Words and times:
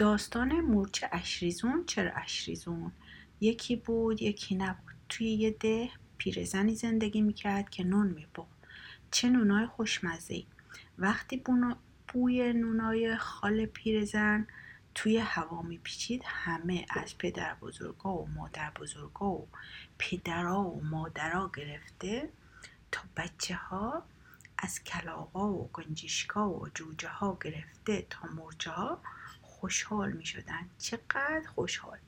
داستان 0.00 0.60
مورچه 0.60 1.08
اشریزون 1.12 1.84
چرا 1.86 2.10
اشریزون؟ 2.14 2.92
یکی 3.40 3.76
بود 3.76 4.22
یکی 4.22 4.54
نبود. 4.54 4.94
توی 5.08 5.26
یه 5.26 5.50
ده 5.50 5.90
پیرزنی 6.18 6.74
زندگی 6.74 7.20
می‌کرد 7.20 7.70
که 7.70 7.84
نون 7.84 8.08
میپخت 8.08 8.58
چه 9.10 9.28
نونای 9.28 9.66
خوشمزه 9.66 10.42
وقتی 10.98 11.44
بوی 12.08 12.52
نونای 12.52 13.16
خال 13.16 13.66
پیرزن 13.66 14.46
توی 14.94 15.18
هوا 15.18 15.62
میپیچید 15.62 16.22
همه 16.24 16.86
از 16.90 17.18
پدر 17.18 17.54
بزرگا 17.54 18.14
و 18.14 18.28
مادر 18.28 18.70
بزرگا 18.70 19.26
و 19.26 19.48
پدرها 19.98 20.70
و 20.70 20.84
مادرها 20.84 21.50
گرفته 21.56 22.28
تا 22.92 23.02
بچه 23.16 23.54
ها 23.54 24.02
از 24.58 24.84
کلاقا 24.84 25.52
و 25.52 25.70
گنجیشکا 25.72 26.50
و 26.50 26.68
جوجه 26.74 27.08
ها 27.08 27.38
گرفته 27.44 28.06
تا 28.10 28.28
مرچه 28.28 28.70
ها 28.70 29.00
خوشحال 29.60 30.12
می 30.12 30.26
شدن 30.26 30.68
چقدر 30.78 31.42
خوشحال. 31.54 31.98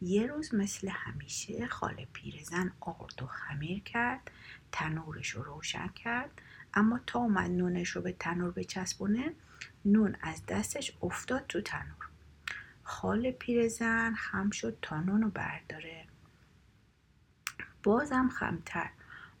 یه 0.00 0.26
روز 0.26 0.54
مثل 0.54 0.88
همیشه 0.88 1.66
خاله 1.66 2.08
پیرزن 2.12 2.72
آرد 2.80 3.22
و 3.22 3.26
خمیر 3.26 3.82
کرد 3.82 4.30
تنورش 4.72 5.28
رو 5.30 5.42
روشن 5.42 5.88
کرد 5.88 6.42
اما 6.74 7.00
تا 7.06 7.18
اومد 7.18 7.50
نونش 7.50 7.88
رو 7.88 8.02
به 8.02 8.12
تنور 8.12 8.50
بچسبونه 8.50 9.32
نون 9.84 10.16
از 10.20 10.46
دستش 10.46 10.92
افتاد 11.02 11.44
تو 11.48 11.60
تنور. 11.60 12.08
خال 12.82 13.30
پیرزن 13.30 14.14
خم 14.14 14.50
شد 14.50 14.78
تا 14.82 15.00
نون 15.00 15.22
رو 15.22 15.30
برداره. 15.30 16.06
بازم 17.82 18.28
خمتر. 18.28 18.90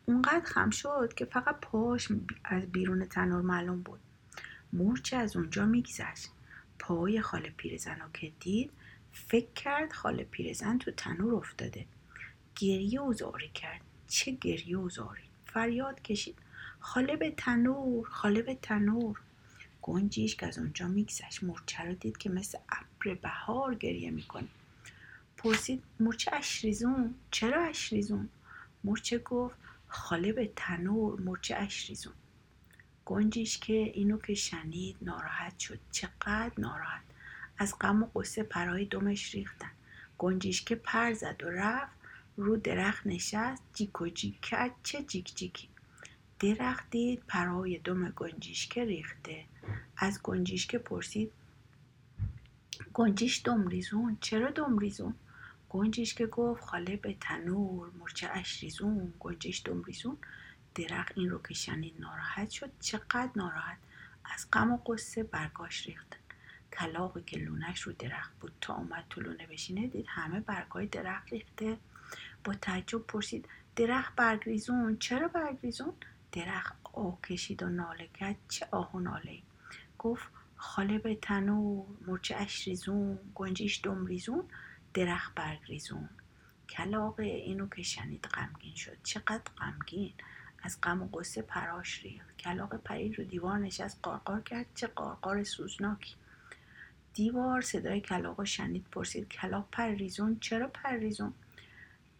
اونقدر 0.06 0.44
خم 0.44 0.70
شد 0.70 1.14
که 1.16 1.24
فقط 1.24 1.60
پاش 1.60 2.08
از 2.44 2.72
بیرون 2.72 3.04
تنور 3.04 3.42
معلوم 3.42 3.82
بود. 3.82 4.00
مورچه 4.72 5.16
از 5.16 5.36
اونجا 5.36 5.66
میگذشت. 5.66 6.30
پای 6.78 7.20
خال 7.20 7.40
پیرزن 7.40 8.00
رو 8.00 8.08
که 8.14 8.32
دید 8.40 8.70
فکر 9.12 9.52
کرد 9.52 9.92
خال 9.92 10.22
پیرزن 10.22 10.78
تو 10.78 10.90
تنور 10.90 11.34
افتاده. 11.34 11.86
گریه 12.56 13.00
و 13.00 13.12
زاری 13.12 13.48
کرد. 13.48 13.80
چه 14.08 14.30
گریه 14.30 14.78
و 14.78 14.88
زاری؟ 14.88 15.22
فریاد 15.46 16.02
کشید. 16.02 16.38
خاله 16.80 17.16
به 17.16 17.30
تنور 17.30 18.08
خاله 18.08 18.42
به 18.42 18.54
تنور. 18.54 19.20
گنجیش 19.82 20.36
که 20.36 20.46
از 20.46 20.58
اونجا 20.58 20.88
میگذشت. 20.88 21.42
مورچه 21.42 21.82
رو 21.82 21.94
دید 21.94 22.16
که 22.16 22.30
مثل 22.30 22.58
ابر 22.68 23.14
بهار 23.14 23.74
گریه 23.74 24.10
می‌کنه. 24.10 24.48
پرسید 25.36 25.82
مورچه 26.00 26.34
اشریزون؟ 26.34 27.14
چرا 27.30 27.64
اشریزون؟ 27.64 28.28
مورچه 28.84 29.18
گفت 29.18 29.56
خاله 29.88 30.32
به 30.32 30.52
تنور 30.56 31.20
مورچه 31.20 31.56
اشریزون. 31.56 32.12
گنجیش 33.08 33.58
که 33.58 33.72
اینو 33.72 34.18
که 34.18 34.34
شنید 34.34 34.96
ناراحت 35.02 35.58
شد. 35.58 35.78
چقدر 35.90 36.52
ناراحت؟ 36.58 37.02
از 37.58 37.78
غم 37.80 38.02
و 38.02 38.06
قصه 38.14 38.42
پرهای 38.42 38.84
دمش 38.84 39.34
ریختن. 39.34 39.70
گنجیش 40.18 40.62
که 40.62 40.74
پر 40.74 41.12
زد 41.12 41.42
و 41.44 41.48
رفت 41.48 41.96
رو 42.36 42.56
درخت 42.56 43.06
نشست 43.06 43.62
جیک 43.74 44.00
و 44.00 44.08
جیک 44.08 44.40
کرد. 44.40 44.70
چه 44.82 45.02
جیک 45.02 45.36
جیکی. 45.36 45.68
درخت 46.40 46.90
دید 46.90 47.22
پرهای 47.28 47.78
دم 47.78 48.10
گنجیشکه 48.10 48.84
ریخته. 48.84 49.44
از 49.96 50.20
گنجیشکه 50.22 50.78
پرسید 50.78 51.32
گنجیش 52.94 53.42
دمریزون 53.44 54.18
چرا 54.20 54.50
دمریزون 54.50 55.14
گنجیشکه 55.68 56.26
گفت 56.26 56.64
خاله 56.64 56.96
به 56.96 57.16
تنور 57.20 57.90
مرچه 58.00 58.28
اشریزون 58.32 59.12
گنجیش 59.20 59.62
دمریزون 59.64 60.16
درخت 60.78 61.18
این 61.18 61.30
رو 61.30 61.42
که 61.42 61.72
ناراحت 61.98 62.50
شد. 62.50 62.70
چقدر 62.80 63.30
ناراحت؟ 63.36 63.78
از 64.24 64.50
غم 64.52 64.72
و 64.72 64.76
قصه 64.76 65.22
برگاش 65.22 65.86
ریختن 65.86 66.18
کلاقی 66.72 67.22
که 67.22 67.38
لونش 67.38 67.80
رو 67.80 67.92
درخت 67.92 68.38
بود. 68.40 68.52
تا 68.60 68.74
اومد 68.74 69.04
تو 69.10 69.20
لونه 69.20 69.46
بشینه 69.46 69.86
دید 69.86 70.06
همه 70.08 70.40
برگای 70.40 70.86
درخت 70.86 71.32
ریخته. 71.32 71.76
با 72.44 72.54
تعجب 72.54 72.98
پرسید 72.98 73.48
درخت 73.76 74.14
برگریزون؟ 74.14 74.96
چرا 74.96 75.28
برگریزون؟ 75.28 75.92
درخت 76.32 76.76
آه 76.92 77.20
کشید 77.20 77.62
و 77.62 77.68
ناله 77.68 78.08
کرد. 78.14 78.36
چه 78.48 78.68
آه 78.70 78.92
و 78.96 79.00
ناله 79.00 79.42
گفت 79.98 80.28
خاله 80.56 80.98
به 80.98 81.14
تنور 81.14 81.86
مرچه 82.06 82.36
اشریزون 82.36 83.18
گنجیش 83.34 83.80
دمریزون 83.82 84.44
درخت 84.94 85.34
برگریزون. 85.34 86.08
کلاق 86.68 87.20
اینو 87.20 87.68
که 87.68 87.82
شنید 87.82 88.24
غمگین 88.24 88.74
شد. 88.74 88.96
چقدر 89.02 89.52
غمگین؟ 89.58 90.12
از 90.62 90.78
غم 90.82 91.02
و 91.02 91.06
قصه 91.06 91.42
پراش 91.42 92.02
ریخت. 92.02 92.36
کلاق 92.36 92.76
پرید 92.76 93.18
رو 93.18 93.24
دیوار 93.24 93.58
نشست 93.58 93.98
قارقار 94.02 94.40
کرد 94.40 94.66
چه 94.74 94.86
قارقار 94.86 95.44
سوزناکی. 95.44 96.14
دیوار 97.14 97.60
صدای 97.60 98.00
کلاق 98.00 98.44
شنید 98.44 98.84
پرسید 98.92 99.28
کلاق 99.28 99.68
پریزون 99.72 100.38
چرا 100.40 100.68
پریزون 100.68 101.34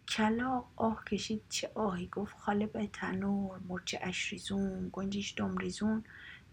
کلاق 0.07 0.71
آه 0.75 1.03
کشید 1.05 1.41
چه 1.49 1.71
آهی؟ 1.75 2.07
گفت 2.07 2.37
خاله 2.37 2.65
به 2.65 2.87
تنور 2.87 3.59
مرچه 3.67 3.99
اشریزون 4.01 4.89
گنجیش 4.93 5.33
دمریزون 5.37 6.03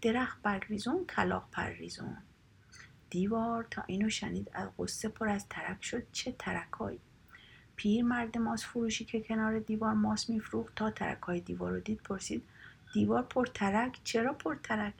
درخت 0.01 0.41
برگریزون 0.41 1.05
کلاق 1.05 1.49
پریزون 1.51 2.17
دیوار 3.09 3.67
تا 3.71 3.83
اینو 3.87 4.09
شنید 4.09 4.51
از 4.53 4.69
غصه 4.79 5.09
پر 5.09 5.29
از 5.29 5.45
ترک 5.49 5.83
شد. 5.83 6.03
چه 6.11 6.35
ترکایی؟ 6.39 6.99
پیر 7.77 8.05
مرد 8.05 8.37
ماس 8.37 8.65
فروشی 8.65 9.05
که 9.05 9.21
کنار 9.21 9.59
دیوار 9.59 9.93
ماس 9.93 10.29
میفروخت. 10.29 10.75
تا 10.75 10.91
ترک 10.91 11.21
های 11.21 11.39
دیوار 11.39 11.71
رو 11.71 11.79
دید 11.79 12.01
پرسید 12.03 12.43
دیوار 12.93 13.23
پر 13.23 13.45
ترک؟ 13.45 13.99
چرا 14.03 14.33
پر 14.33 14.55
ترک؟ 14.55 14.93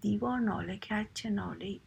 دیوار 0.00 0.38
ناله 0.38 0.76
کرد. 0.76 1.06
چه 1.14 1.30
ناله 1.30 1.80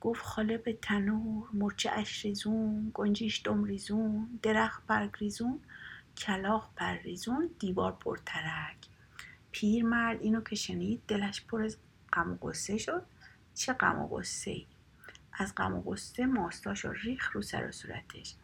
گفت 0.00 0.22
خاله 0.22 0.58
به 0.58 0.72
تنور 0.72 1.48
مورچه 1.52 1.90
اشک‌ریزون 1.90 2.90
گنجیش 2.94 3.42
دمریزون 3.44 4.38
درخت 4.42 4.86
برگریزون 4.86 5.60
کلاغ 6.16 6.70
پرریزون 6.76 7.50
دیوار 7.58 7.92
پر 7.92 8.18
ترک. 8.26 8.76
پیر 9.52 9.84
مرد 9.84 10.22
اینو 10.22 10.40
که 10.40 10.56
شنید 10.56 11.02
دلش 11.08 11.44
پر 11.44 11.62
از 11.62 11.76
غم 12.12 12.32
و 12.32 12.48
قصه 12.48 12.78
شد. 12.78 13.02
چه 13.54 13.72
غم 13.72 13.98
و 13.98 14.16
قصه 14.16 14.50
ای 14.50 14.66
از 15.32 15.54
غم 15.54 15.74
و 15.74 15.92
قصه 15.92 16.26
ماستاش 16.26 16.84
و 16.84 16.92
ریخ 16.92 17.32
رو 17.32 17.42
سر 17.42 17.68
و 17.68 17.72
صورتش. 17.72 18.34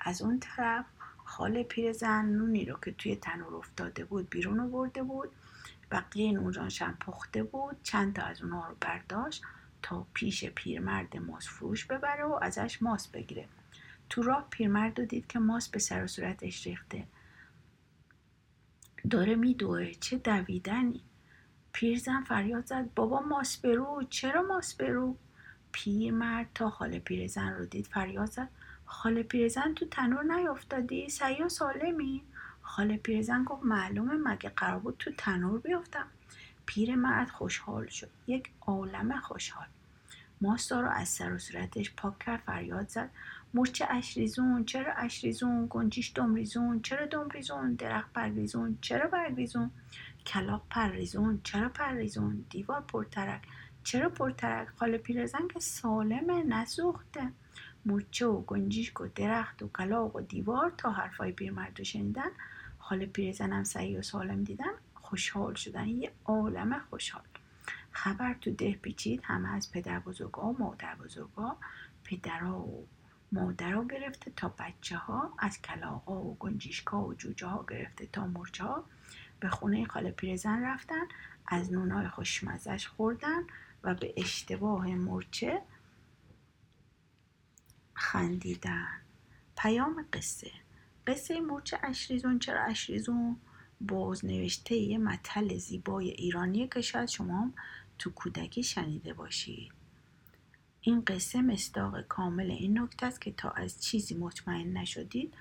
از 0.00 0.22
اون 0.22 0.40
طرف 0.40 0.84
خاله 1.24 1.62
پیرزن 1.62 2.24
نونی 2.24 2.64
رو 2.64 2.78
که 2.84 2.92
توی 2.92 3.16
تنور 3.16 3.54
افتاده 3.54 4.04
بود 4.04 4.30
بیرون 4.30 4.60
آورده 4.60 5.02
بود. 5.02 5.28
بقیه 5.90 6.32
نونجانش 6.32 6.82
هم 6.82 6.96
پخته 7.00 7.42
بود. 7.42 7.76
چند 7.82 8.16
تا 8.16 8.22
از 8.22 8.42
اونها 8.42 8.68
رو 8.68 8.76
برداشت 8.80 9.42
تا 9.82 10.06
پیش 10.14 10.44
پیرمرد 10.44 11.16
ماس 11.16 11.48
فروش 11.48 11.84
ببره 11.84 12.24
و 12.24 12.38
ازش 12.42 12.82
ماس 12.82 13.08
بگیره. 13.08 13.48
تو 14.10 14.22
راه 14.22 14.46
پیرمرد 14.50 15.00
رو 15.00 15.06
دید 15.06 15.26
که 15.26 15.38
ماس 15.38 15.68
به 15.68 15.78
سر 15.78 16.04
و 16.04 16.06
صورتش 16.06 16.66
ریخته. 16.66 17.04
داره 19.10 19.34
میدوه. 19.34 19.94
چه 19.94 20.16
دویدنی؟ 20.16 21.02
پیرزن 21.72 22.24
فریاد 22.24 22.66
زد. 22.66 22.94
بابا 22.94 23.20
ماس 23.20 23.56
برو. 23.56 24.02
چرا 24.10 24.42
ماس 24.42 24.74
برو؟ 24.74 25.16
پیرمرد 25.72 26.48
تا 26.54 26.70
خاله 26.70 26.98
پیرزن 26.98 27.52
رو 27.52 27.66
دید 27.66 27.86
فریاد 27.86 28.30
زد. 28.30 28.48
خاله 28.90 29.22
پیرزن 29.22 29.74
تو 29.74 29.86
تنور 29.86 30.22
نیافتادی؟ 30.22 31.08
سیا 31.08 31.48
سالمی؟ 31.48 32.22
خاله 32.62 32.96
پیرزن 32.96 33.44
گفت 33.44 33.64
معلومه 33.64 34.14
مگه 34.14 34.48
قرار 34.48 34.78
بود 34.78 34.96
تو 34.98 35.10
تنور 35.18 35.60
بیافتم 35.60 36.06
پیرمرد 36.66 37.28
خوشحال 37.28 37.86
شد. 37.86 38.10
یک 38.26 38.50
عالم 38.60 39.20
خوشحال. 39.20 39.66
ماستا 40.40 40.80
رو 40.80 40.88
از 40.88 41.08
سر 41.08 41.32
و 41.32 41.38
صورتش 41.38 41.94
پاک 41.94 42.18
کرد 42.18 42.40
فریاد 42.40 42.88
زد. 42.88 43.10
مرچه 43.54 43.86
اشریزون 43.90 44.64
چرا 44.64 44.92
اشریزون؟ 44.92 45.66
گنجیش 45.70 46.12
دمریزون 46.14 46.82
چرا 46.82 47.06
دمریزون؟ 47.06 47.74
درخت 47.74 48.12
برگریزون 48.12 48.78
چرا 48.80 49.06
برگریزون 49.06 49.70
کلاغ 50.26 50.62
پرریزون 50.70 51.40
چرا 51.44 51.68
پرریزون؟ 51.68 52.44
دیوار 52.50 52.80
پرترک 52.80 53.42
چرا 53.84 54.08
پرترک؟ 54.08 54.68
خاله 54.68 54.98
پیرزن 54.98 55.48
که 55.48 55.60
سالمه 55.60 56.42
نسوخته. 56.42 57.32
مورچه 57.84 58.26
و 58.26 58.40
گنجیش 58.40 58.92
و 59.00 59.08
درخت 59.14 59.62
و 59.62 59.68
کلاغ 59.68 60.16
و 60.16 60.20
دیوار 60.20 60.72
تا 60.78 60.90
حرفای 60.90 61.32
پیرمرد 61.32 61.78
رو 61.78 61.84
شنیدن. 61.84 62.30
خاله 62.78 63.06
پیرزنم 63.06 63.64
صحیح 63.64 63.98
و 63.98 64.02
سالم 64.02 64.44
دیدن. 64.44 64.72
خوشحال 64.94 65.54
شدن. 65.54 65.88
یه 65.88 66.12
عالم 66.24 66.78
خوشحال. 66.90 67.22
خبر 67.92 68.34
تو 68.34 68.50
ده 68.50 68.72
پیچید. 68.72 69.20
همه 69.24 69.48
از 69.54 69.72
پدر 69.72 69.98
بزرگا 69.98 70.42
و 70.42 70.56
مادر 70.58 70.94
بزرگا 70.94 71.56
پدرها 72.04 72.58
و 72.58 72.86
مادرها 73.32 73.84
گرفته 73.84 74.32
تا 74.36 74.54
بچه 74.58 74.96
ها. 74.96 75.32
از 75.38 75.62
کلاغا 75.62 76.22
و 76.22 76.36
گنجیشکا 76.38 77.04
و 77.04 77.14
جوجه 77.14 77.46
ها 77.46 77.64
گرفته 77.70 78.06
تا 78.12 78.26
مورچه 78.26 78.64
ها. 78.64 78.84
به 79.40 79.48
خونه 79.48 79.84
خاله 79.84 80.10
پیرزن 80.10 80.62
رفتن. 80.64 81.04
از 81.46 81.72
نونای 81.72 82.08
خوشمزش 82.08 82.88
خوردن 82.88 83.42
و 83.84 83.94
به 83.94 84.14
اشتباه 84.16 84.86
مرچه 84.86 85.62
خندیدن. 88.00 88.88
پیام 89.56 90.06
قصه. 90.12 90.50
قصه 91.06 91.40
مرچه 91.40 91.78
اشریزون. 91.82 92.38
چرا 92.38 92.62
اشریزون؟ 92.64 93.36
بازنوشته 93.80 94.74
یه 94.74 94.98
مطل 94.98 95.58
زیبای 95.58 96.10
ایرانی 96.10 96.68
که 96.68 96.80
شاید 96.80 97.08
شما 97.08 97.52
تو 97.98 98.10
کودکی 98.10 98.62
شنیده 98.62 99.14
باشید. 99.14 99.72
این 100.80 101.00
قصه 101.00 101.42
مصداق 101.42 102.00
کامل 102.00 102.50
این 102.50 102.78
نکته 102.78 103.06
است 103.06 103.20
که 103.20 103.32
تا 103.32 103.50
از 103.50 103.82
چیزی 103.82 104.14
مطمئن 104.14 104.76
نشدید 104.76 105.34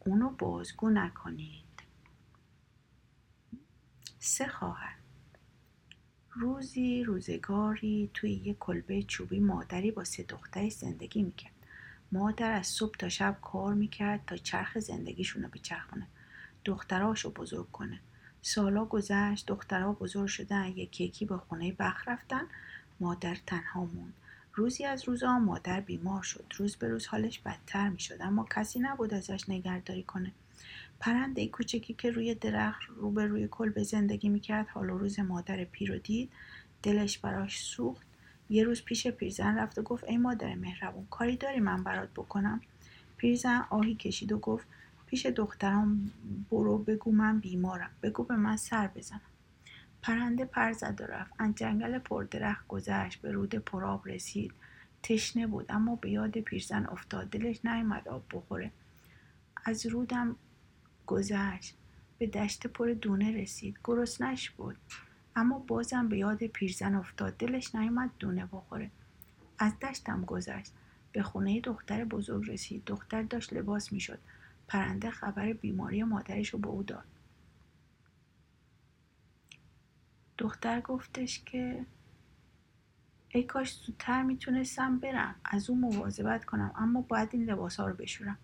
اونو 0.00 0.30
بازگو 0.30 0.90
نکنید. 0.90 1.82
سه 4.18 4.48
خواهر 4.48 4.96
روزی 6.30 7.04
روزگاری 7.04 8.10
توی 8.14 8.32
یه 8.32 8.54
کلبه 8.54 9.02
چوبی 9.02 9.40
مادری 9.40 9.90
با 9.90 10.04
سه 10.04 10.22
دخترش 10.22 10.72
زندگی 10.72 11.22
می‌کرد. 11.22 11.55
مادر 12.12 12.52
از 12.52 12.66
صبح 12.66 12.96
تا 12.98 13.08
شب 13.08 13.36
کار 13.42 13.74
می‌کرد 13.74 14.20
تا 14.26 14.36
چرخ 14.36 14.78
زندگیشون 14.78 15.42
رو 15.42 15.48
بچرخونه. 15.48 16.06
دختراشو 16.64 17.30
بزرگ 17.30 17.72
کنه. 17.72 18.00
سالا 18.42 18.84
گذشت 18.84 19.46
دخترها 19.46 19.92
بزرگ 19.92 20.26
شدن 20.26 20.66
یکی 20.66 21.04
یکی 21.04 21.24
به 21.24 21.36
خونه 21.36 21.72
بخ 21.72 22.08
رفتن 22.08 22.42
مادر 23.00 23.36
تنها 23.46 23.84
موند. 23.84 24.14
روزی 24.54 24.84
از 24.84 25.08
روزها 25.08 25.38
مادر 25.38 25.80
بیمار 25.80 26.22
شد. 26.22 26.44
روز 26.56 26.76
به 26.76 26.88
روز 26.88 27.06
حالش 27.06 27.38
بدتر 27.38 27.88
می‌شد 27.88 28.16
اما 28.20 28.46
کسی 28.50 28.78
نبود 28.78 29.14
ازش 29.14 29.48
نگهداری 29.48 30.02
کنه. 30.02 30.32
پرنده 31.00 31.46
کوچکی 31.48 31.94
که 31.94 32.10
روی 32.10 32.34
درخت 32.34 32.82
روبروی 32.88 33.48
کلبه 33.48 33.82
زندگی 33.82 34.28
می‌کرد 34.28 34.68
حال 34.68 34.90
و 34.90 34.98
روز 34.98 35.20
مادر 35.20 35.64
پیر 35.64 35.92
رو 35.92 35.98
دید. 35.98 36.32
دلش 36.82 37.18
براش 37.18 37.62
سوخت. 37.62 38.05
یه 38.50 38.64
روز 38.64 38.82
پیش 38.82 39.06
پیرزن 39.06 39.58
رفت 39.58 39.78
و 39.78 39.82
گفت 39.82 40.04
ای 40.04 40.16
مادر 40.16 40.54
مهربون 40.54 41.06
کاری 41.10 41.36
داری 41.36 41.60
من 41.60 41.84
برات 41.84 42.10
بکنم؟ 42.10 42.60
پیرزن 43.16 43.64
آهی 43.70 43.94
کشید 43.94 44.32
و 44.32 44.38
گفت 44.38 44.66
پیش 45.06 45.26
دخترم 45.26 46.12
برو 46.50 46.78
بگو 46.78 47.12
من 47.12 47.40
بیمارم 47.40 47.90
بگو 48.02 48.24
به 48.24 48.36
من 48.36 48.56
سر 48.56 48.86
بزنم. 48.86 49.20
پرنده 50.02 50.44
پر 50.44 50.72
زد 50.72 51.00
و 51.00 51.04
رفت. 51.04 51.32
از 51.38 51.54
جنگل 51.54 51.98
پردرخت 51.98 52.66
گذشت 52.68 53.20
به 53.20 53.32
رود 53.32 53.54
پرآب 53.54 54.08
رسید. 54.08 54.52
تشنه 55.02 55.46
بود 55.46 55.66
اما 55.68 55.96
به 55.96 56.10
یاد 56.10 56.38
پیرزن 56.38 56.86
افتاد. 56.86 57.30
دلش 57.30 57.64
نیامد 57.64 58.08
آب 58.08 58.24
بخوره. 58.32 58.70
از 59.64 59.86
رودم 59.86 60.36
گذشت. 61.06 61.76
به 62.18 62.26
دشت 62.26 62.66
پر 62.66 62.92
دونه 63.00 63.42
رسید. 63.42 63.78
گرسنش 63.84 64.50
بود. 64.50 64.76
اما 65.36 65.58
بازم 65.58 66.08
به 66.08 66.18
یاد 66.18 66.46
پیرزن 66.46 66.94
افتاد. 66.94 67.36
دلش 67.36 67.74
نیامد 67.74 68.10
دونه 68.18 68.46
بخوره. 68.46 68.90
از 69.58 69.78
دشتم 69.78 70.24
گذشت. 70.24 70.72
به 71.12 71.22
خونه 71.22 71.60
دختر 71.60 72.04
بزرگ 72.04 72.50
رسید. 72.50 72.84
دختر 72.84 73.22
داشت 73.22 73.52
لباس 73.52 73.92
می‌شد. 73.92 74.18
پرنده 74.68 75.10
خبر 75.10 75.52
بیماری 75.52 76.02
مادرش 76.02 76.48
رو 76.48 76.58
به 76.58 76.68
او 76.68 76.82
داد. 76.82 77.04
دختر 80.38 80.80
گفتش 80.80 81.44
که 81.44 81.86
ای 83.28 83.42
کاش 83.42 83.74
زودتر 83.74 84.22
می‌تونستم 84.22 84.98
برم. 84.98 85.34
از 85.44 85.70
او 85.70 85.76
مواظبت 85.76 86.44
کنم. 86.44 86.72
اما 86.76 87.00
باید 87.00 87.28
این 87.32 87.44
لباس 87.44 87.80
ها 87.80 87.86
رو 87.86 87.94
بشورم. 87.94 88.38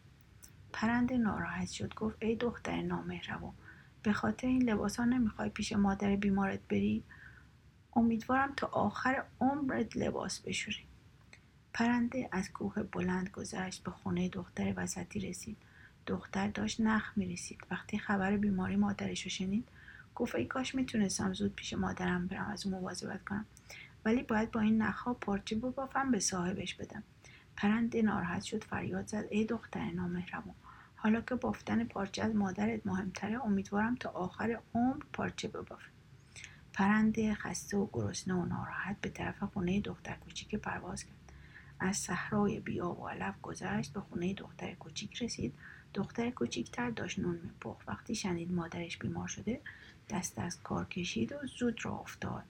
پرنده 0.72 1.18
ناراحت 1.18 1.68
شد. 1.68 1.94
گفت 1.94 2.16
ای 2.20 2.36
دختر 2.36 2.82
نامهربان. 2.82 3.52
به 4.02 4.12
خاطر 4.12 4.46
این 4.46 4.70
لباس 4.70 4.96
ها 4.96 5.04
نمی‌خوای 5.04 5.48
پیش 5.48 5.72
مادر 5.72 6.16
بیمارت 6.16 6.60
بری؟ 6.68 7.02
امیدوارم 7.96 8.52
تا 8.56 8.66
آخر 8.66 9.24
عمرت 9.40 9.96
لباس 9.96 10.40
بشوری. 10.40 10.84
پرنده 11.74 12.28
از 12.32 12.52
کوه 12.52 12.82
بلند 12.82 13.30
گذشت 13.30 13.82
به 13.82 13.90
خونه 13.90 14.28
دختر 14.28 14.74
وسطی 14.76 15.20
رسید. 15.20 15.56
دختر 16.06 16.48
داشت 16.48 16.80
نخ 16.80 17.12
می‌رسید 17.16 17.60
وقتی 17.70 17.98
خبر 17.98 18.36
بیماری 18.36 18.76
مادرش 18.76 19.22
رو 19.22 19.30
شنید 19.30 19.68
گفت 20.14 20.34
ای 20.34 20.44
کاش 20.44 20.74
می‌تونستم 20.74 21.32
زود 21.32 21.54
پیش 21.54 21.72
مادرم 21.72 22.26
برم 22.26 22.50
از 22.50 22.66
اون 22.66 22.74
مواظبت 22.74 23.24
کنم. 23.24 23.46
ولی 24.04 24.22
باید 24.22 24.50
با 24.50 24.60
این 24.60 24.82
نخها 24.82 25.14
پارچه 25.14 25.56
ببافم 25.56 26.10
به 26.10 26.18
صاحبش 26.18 26.74
بدم. 26.74 27.02
پرنده 27.56 28.02
ناراحت 28.02 28.42
شد 28.42 28.64
فریاد 28.64 29.06
زد. 29.06 29.24
ای 29.30 29.44
دختر 29.44 29.90
نامهربان 29.90 30.54
حالا 31.02 31.20
که 31.20 31.34
بافتن 31.34 31.84
پارچه 31.84 32.22
از 32.22 32.34
مادرت 32.34 32.86
مهمتره 32.86 33.44
امیدوارم 33.44 33.94
تا 33.94 34.10
آخر 34.10 34.60
عمر 34.74 35.04
پارچه 35.12 35.48
ببافی. 35.48 35.90
پرنده 36.72 37.34
خسته 37.34 37.76
و 37.76 37.88
گرسنه 37.92 38.34
و 38.34 38.44
ناراحت 38.44 39.00
به 39.00 39.08
طرف 39.08 39.42
خونه 39.42 39.80
دختر 39.80 40.14
کوچیک 40.14 40.54
پرواز 40.54 41.04
کرد. 41.04 41.32
از 41.80 41.96
صحرای 41.96 42.60
بیا 42.60 42.90
و 42.90 43.08
علف 43.08 43.34
گذشت 43.42 43.92
به 43.92 44.00
خونه 44.00 44.34
دختر 44.34 44.74
کوچیک 44.74 45.22
رسید. 45.22 45.54
دختر 45.94 46.30
کوچیکتر 46.30 46.90
داشت 46.90 47.18
نون 47.18 47.40
میپخت. 47.42 47.88
وقتی 47.88 48.14
شنید 48.14 48.52
مادرش 48.52 48.98
بیمار 48.98 49.28
شده 49.28 49.60
دست 50.10 50.38
از 50.38 50.62
کار 50.62 50.84
کشید 50.84 51.32
و 51.32 51.46
زود 51.58 51.84
را 51.84 51.98
افتاد. 51.98 52.44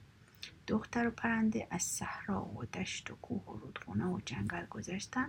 دختر 0.67 1.07
و 1.07 1.11
پرنده 1.11 1.67
از 1.71 1.83
صحرا 1.83 2.45
و 2.45 2.65
دشت 2.65 3.11
و 3.11 3.15
کوه 3.15 3.43
و 3.43 3.57
رودخونه 3.57 4.05
و 4.05 4.19
جنگل 4.25 4.65
گذشتن 4.65 5.27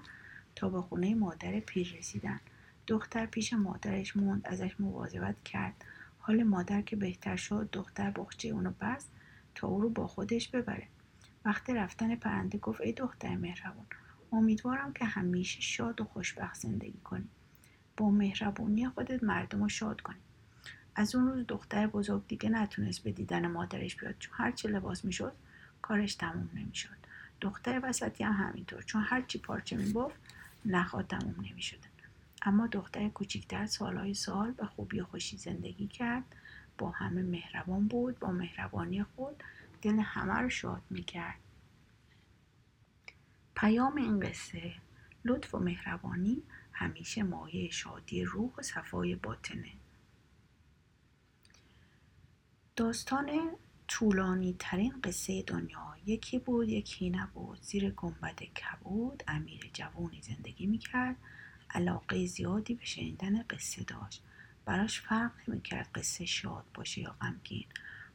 تا 0.57 0.69
به 0.69 0.83
خونه 0.83 1.15
مادر 1.15 1.61
پیر 1.61 1.97
رسیدن. 1.99 2.41
دختر 2.87 3.27
پیش 3.27 3.53
مادرش 3.53 4.17
موند 4.17 4.43
ازش 4.45 4.81
مواظبت 4.81 5.45
کرد. 5.45 5.85
حال 6.19 6.43
مادر 6.43 6.83
که 6.83 6.97
بهتر 6.97 7.37
شد 7.37 7.69
دختر 7.73 8.11
بخچه 8.11 8.49
اونو 8.49 8.73
بست 8.81 9.11
تا 9.55 9.69
او 9.69 9.81
رو 9.81 9.91
با 9.91 10.07
خودش 10.07 10.49
ببره. 10.49 10.89
وقتی 11.45 11.75
رفتن 11.75 12.17
پرنده 12.17 12.59
گفت 12.59 12.81
ای 12.81 12.93
دختر 12.93 13.37
مهربون 13.37 13.87
امیدوارم 14.33 14.93
که 14.93 15.05
همیشه 15.05 15.61
شاد 15.61 16.01
و 16.01 16.05
خوشبخت 16.05 16.61
زندگی 16.61 17.01
کنی. 17.05 17.29
با 17.97 18.11
مهربونی 18.11 18.89
خودت 18.89 19.23
مردم 19.23 19.63
رو 19.63 19.69
شاد 19.69 20.01
کنی. 20.01 20.21
از 20.95 21.15
اون 21.15 21.27
روز 21.27 21.45
دختر 21.49 21.87
بزرگ 21.87 22.27
دیگه 22.27 22.49
نتونست 22.49 23.03
به 23.03 23.13
دیدن 23.13 23.47
مادرش 23.47 23.97
بیاد. 23.97 24.15
چون 24.19 24.35
هرچی 24.37 24.69
لباس 24.69 25.05
می‌شد 25.05 25.33
کارش 25.83 26.15
تموم 26.15 26.51
نمی‌شد. 26.55 26.97
دختر 27.41 27.81
وسطی 27.83 28.25
هم 28.25 28.33
همینطور. 28.33 28.83
چون 28.83 29.03
هرچی 29.03 29.39
پارچه 29.39 29.77
میبافت 29.77 30.17
نخوا 30.65 31.03
تموم 31.03 31.35
نمی‌شدن 31.51 31.94
اما 32.45 32.67
دختر 32.67 33.09
کوچیکتر 33.09 33.67
سالهای 33.67 34.15
سال 34.15 34.53
به 34.53 34.67
خوبی 34.67 35.01
و 35.01 35.05
خوشی 35.05 35.37
زندگی 35.37 35.87
کرد. 35.87 36.25
با 36.79 36.91
همه 36.91 37.23
مهربان 37.23 37.89
بود 37.89 38.19
با 38.19 38.31
مهربانی 38.31 39.03
خود 39.03 39.43
دل 39.83 39.99
همه 39.99 40.35
رو 40.35 40.49
شاد 40.51 40.83
می‌کرد. 40.91 41.39
پیام 43.57 43.97
این 43.97 44.21
قصه 44.21 44.75
لطف 45.25 45.55
و 45.55 45.59
مهربانی 45.59 46.43
همیشه 46.73 47.23
مایه 47.23 47.71
شادی 47.71 48.25
روح 48.25 48.53
و 48.59 48.63
صفای 48.63 49.15
باطنه. 49.15 49.73
داستان 52.77 53.57
طولانی 53.89 54.57
ترین 54.59 55.01
قصه 55.05 55.43
دنیا 55.43 55.97
یکی 56.07 56.39
بود 56.39 56.69
یکی 56.69 57.11
نبود. 57.11 57.63
زیر 57.63 57.91
گنبد 57.91 58.43
کبود 58.43 59.23
امیر 59.29 59.71
جوانی 59.73 60.23
زندگی 60.23 60.67
می‌کرد. 60.67 61.17
علاقه 61.71 62.27
زیادی 62.27 62.75
به 62.75 62.85
شنیدن 62.85 63.43
قصه 63.43 63.83
داشت. 63.83 64.23
براش 64.65 65.01
فرق 65.01 65.33
نمی‌کرد 65.49 65.89
قصه 65.95 66.25
شاد 66.25 66.65
باشه 66.75 67.01
یا 67.01 67.17
غمگین 67.21 67.65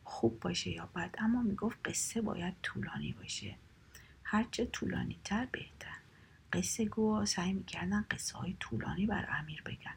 خوب 0.03 0.39
باشه 0.39 0.70
یا 0.70 0.86
بد 0.86 1.15
اما 1.18 1.41
می‌گفت 1.41 1.77
قصه 1.86 2.22
باید 2.22 2.53
طولانی 2.63 3.13
باشه. 3.13 3.56
هرچه 4.24 4.65
طولانی 4.65 5.20
تر 5.24 5.46
بهتر. 5.46 5.98
قصه 6.53 6.86
گوها 6.86 7.25
سعی 7.25 7.53
می‌کردن 7.53 8.06
قصه 8.12 8.38
های 8.38 8.56
طولانی 8.60 9.06
بر 9.06 9.25
امیر 9.39 9.62
بگن. 9.62 9.96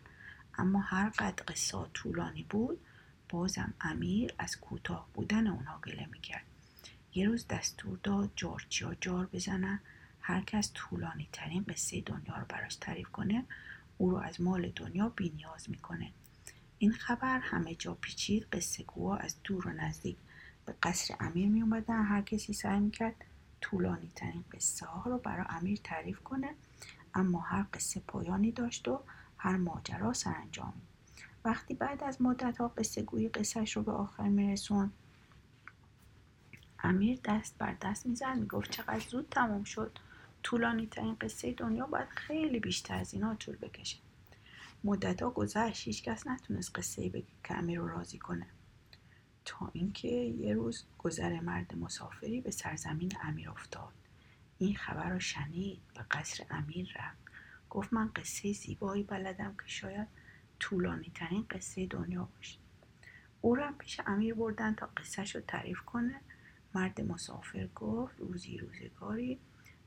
اما 0.58 0.80
هر 0.80 1.08
قد 1.08 1.40
قصه 1.48 1.86
طولانی 1.94 2.42
بود 2.42 2.80
بازم 3.28 3.74
امیر 3.80 4.34
از 4.38 4.60
کوتاه 4.60 5.08
بودن 5.14 5.46
اونها 5.46 5.80
گله 5.86 6.06
می‌کرد. 6.06 6.44
یه 7.14 7.28
روز 7.28 7.46
دستور 7.48 7.98
داد 8.02 8.30
جارچیا 8.36 8.94
جار 9.00 9.26
بزنن 9.26 9.80
هر 10.22 10.40
کس 10.40 10.70
طولانی 10.74 11.28
ترین 11.32 11.64
قصه 11.68 12.00
دنیا 12.00 12.36
رو 12.36 12.44
براش 12.48 12.76
تعریف 12.76 13.08
کنه 13.08 13.44
او 13.98 14.10
رو 14.10 14.16
از 14.16 14.40
مال 14.40 14.72
دنیا 14.76 15.08
بینیاز 15.08 15.70
می‌کنه. 15.70 16.12
این 16.78 16.92
خبر 16.92 17.38
همه 17.38 17.74
جا 17.74 17.94
پیچید 17.94 18.42
قصه 18.52 18.82
گوها 18.84 19.16
از 19.16 19.36
دور 19.44 19.68
و 19.68 19.72
نزدیک 19.72 20.16
به 20.66 20.74
قصر 20.82 21.16
امیر 21.20 21.48
می 21.48 21.62
اومدن 21.62 22.02
هر 22.04 22.22
کسی 22.22 22.52
سعی 22.52 22.80
می‌کرد 22.80 23.14
طولانی 23.60 24.10
ترین 24.16 24.44
قصه 24.52 24.86
ها 24.86 25.10
رو 25.10 25.18
برای 25.18 25.46
امیر 25.48 25.80
تعریف 25.84 26.20
کنه 26.20 26.54
اما 27.14 27.40
هر 27.40 27.66
قصه 27.72 28.00
پایانی 28.00 28.52
داشت 28.52 28.88
و 28.88 29.00
هر 29.36 29.56
ماجرا 29.56 30.12
سرانجامی 30.12 30.82
وقتی 31.44 31.74
بعد 31.74 32.04
از 32.04 32.22
مدت 32.22 32.58
ها 32.58 32.68
قصه 32.68 33.02
گویی 33.02 33.28
قصهش 33.28 33.76
رو 33.76 33.82
به 33.82 33.92
آخر 33.92 34.28
میرسون 34.28 34.92
امیر 36.78 37.20
دست 37.24 37.58
بر 37.58 37.74
دست 37.82 38.06
می‌زد 38.06 38.36
می‌گفت 38.36 38.70
چقدر 38.70 39.00
زود 39.00 39.28
تموم 39.30 39.64
شد. 39.64 39.98
طولانی 40.42 40.86
ترین 40.86 41.16
قصه 41.20 41.52
دنیا 41.52 41.86
باید 41.86 42.08
خیلی 42.08 42.60
بیشتر 42.60 42.96
از 42.96 43.14
اینا 43.14 43.34
طول 43.34 43.56
بکشه. 43.56 43.98
مدت 44.84 45.22
ها 45.22 45.30
گذشت 45.30 45.86
هیچکس 45.86 46.26
نتونست 46.26 46.78
قصه 46.78 47.08
بگه 47.08 47.26
که 47.44 47.54
امیر 47.54 47.78
رو 47.78 47.88
راضی 47.88 48.18
کنه. 48.18 48.46
تا 49.44 49.70
اینکه 49.72 50.08
یه 50.08 50.54
روز 50.54 50.84
گذر 50.98 51.40
مرد 51.40 51.74
مسافری 51.74 52.40
به 52.40 52.50
سرزمین 52.50 53.12
امیر 53.22 53.50
افتاد. 53.50 53.92
این 54.58 54.76
خبر 54.76 55.10
رو 55.10 55.20
شنید 55.20 55.80
به 55.94 56.04
قصر 56.10 56.44
امیر 56.50 56.92
رفت. 56.96 57.18
گفت 57.70 57.92
من 57.92 58.10
قصه 58.16 58.52
زیبایی 58.52 59.02
بلدم 59.02 59.54
که 59.54 59.66
شاید 59.66 60.08
طولانی 60.58 61.12
ترین 61.14 61.46
قصه 61.50 61.86
دنیا 61.86 62.28
باشه. 62.36 62.58
او 63.40 63.54
رو 63.54 63.72
پیش 63.78 64.00
امیر 64.06 64.34
بردن 64.34 64.74
تا 64.74 64.88
قصهش 64.96 65.34
رو 65.34 65.40
تعریف 65.40 65.80
کنه. 65.80 66.20
مرد 66.74 67.00
مسافر 67.00 67.68
گفت 67.74 68.14
روزی 68.18 68.58
روزگاری 68.58 69.38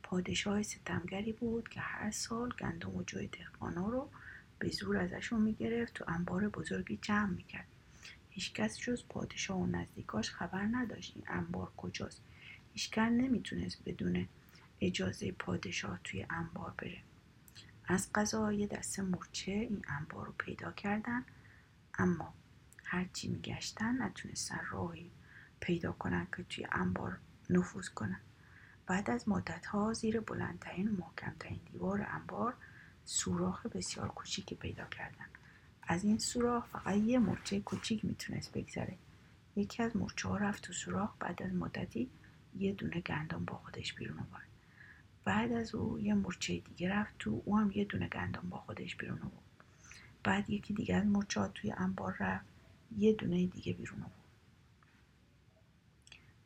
پادشاه 0.07 0.63
ستمگری 0.63 1.31
بود 1.33 1.69
که 1.69 1.79
هر 1.79 2.11
سال 2.11 2.53
گندم 2.59 2.95
و 2.95 3.03
جوی 3.03 3.27
دهقانا 3.27 3.89
رو 3.89 4.09
به 4.59 4.69
زور 4.69 4.97
ازشون 4.97 5.41
می‌گرفت 5.41 5.93
تو 5.93 6.05
انبار 6.07 6.49
بزرگی 6.49 6.97
جمع 6.97 7.29
می‌کرد. 7.29 7.67
هیچکس 8.29 8.79
جز 8.79 9.03
پادشاه 9.09 9.57
و 9.57 9.65
نزدیکاش 9.65 10.29
خبر 10.29 10.63
نداشت 10.71 11.13
این 11.15 11.25
انبار 11.27 11.71
کجاست. 11.77 12.21
هیچکس 12.73 12.97
نمی‌تونست 12.99 13.77
بدون 13.85 14.27
اجازه 14.81 15.31
پادشاه 15.31 15.99
توی 16.03 16.25
انبار 16.29 16.73
بره. 16.77 17.01
از 17.87 18.09
قضا 18.15 18.53
یه 18.53 18.67
دسته 18.67 19.01
مورچه 19.01 19.51
این 19.51 19.81
انبار 19.87 20.25
رو 20.25 20.33
پیدا 20.37 20.71
کردن 20.71 21.25
اما 21.97 22.33
هرچی 22.83 23.27
میگشتن 23.27 24.01
نتونستن 24.01 24.59
راهی 24.71 25.11
پیدا 25.59 25.91
کنن 25.91 26.27
که 26.37 26.43
توی 26.43 26.67
انبار 26.71 27.17
نفوذ 27.49 27.89
کنن. 27.89 28.19
بعد 28.87 29.09
از 29.09 29.29
مدت 29.29 29.65
ها 29.65 29.93
زیر 29.93 30.19
بلندترین 30.19 30.87
و 30.87 30.91
محکمترین 30.91 31.59
دیوار 31.71 32.07
انبار 32.09 32.53
سوراخ 33.05 33.65
بسیار 33.65 34.07
کوچیکی 34.07 34.55
پیدا 34.55 34.85
کردن. 34.85 35.25
از 35.87 36.03
این 36.03 36.17
سوراخ 36.17 36.65
فقط 36.65 36.95
یه 36.95 37.19
مرچه 37.19 37.59
کوچیک 37.59 38.05
می‌تونست 38.05 38.51
بگذره. 38.51 38.97
یکی 39.55 39.83
از 39.83 39.95
مرچه 39.95 40.29
ها 40.29 40.37
رفت 40.37 40.63
تو 40.63 40.73
سوراخ 40.73 41.13
بعد 41.19 41.43
از 41.43 41.53
مدتی 41.53 42.09
یه 42.59 42.73
دونه 42.73 43.01
گندم 43.01 43.45
با 43.45 43.55
خودش 43.55 43.93
بیرون 43.93 44.19
آورد. 44.19 44.47
بعد 45.25 45.51
از 45.51 45.75
او 45.75 45.99
یه 45.99 46.13
مرچه 46.13 46.59
دیگه 46.59 46.89
رفت 46.89 47.13
تو 47.19 47.41
او 47.45 47.57
هم 47.57 47.71
یه 47.71 47.85
دونه 47.85 48.07
گندم 48.07 48.49
با 48.49 48.57
خودش 48.57 48.95
بیرون 48.95 49.19
آورد. 49.21 49.45
بعد 50.23 50.49
یکی 50.49 50.73
دیگه 50.73 50.95
از 50.95 51.05
مرچه 51.05 51.39
ها 51.39 51.47
توی 51.47 51.71
انبار 51.71 52.15
رفت 52.19 52.45
یه 52.97 53.13
دونه 53.13 53.45
دیگه 53.45 53.73
بیرون 53.73 53.99
آورد. 53.99 54.24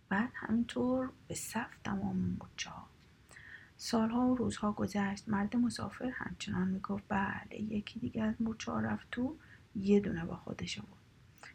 بعد 0.10 0.32
همینطور 0.36 1.12
به 1.28 1.36
صف 1.36 1.78
تمام 1.84 2.38
ها 2.66 2.88
سالها 3.78 4.28
و 4.28 4.36
روزها 4.36 4.72
گذشت. 4.72 5.30
مرد 5.30 5.56
مسافر 5.56 6.06
همچنان 6.06 6.68
می‌گفت 6.68 7.04
بله 7.08 7.62
یکی 7.62 8.00
دیگه 8.00 8.24
از 8.24 8.36
مرچه 8.40 8.72
ها 8.72 8.80
رفت 8.80 9.08
تو 9.12 9.36
یه 9.76 10.00
دونه 10.00 10.26
با 10.26 10.36
خودش 10.36 10.80
آورد. 10.80 11.00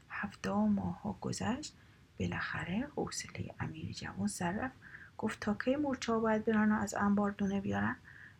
هفته 0.08 0.50
و 0.50 0.66
ماه 0.66 1.02
ها 1.02 1.18
گذشت. 1.20 1.74
بالاخره 2.18 2.88
حوصله 2.96 3.54
امیر 3.60 3.92
جوان 3.92 4.28
سر 4.28 4.52
رفت 4.52 4.76
گفت 5.18 5.40
تا 5.40 5.54
کی 5.54 5.76
مرچه 5.76 6.12
ها 6.12 6.20
باید 6.20 6.44
برن 6.44 6.72
از 6.72 6.94
انبار 6.94 7.30
دونه 7.30 7.60
بیارن؟ 7.60 7.96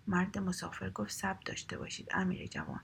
مرد 0.07 0.39
مسافر 0.39 0.91
گفت 0.91 1.11
سب 1.11 1.41
داشته 1.41 1.79
باشید 1.79 2.09
امیر 2.11 2.47
جوان. 2.47 2.81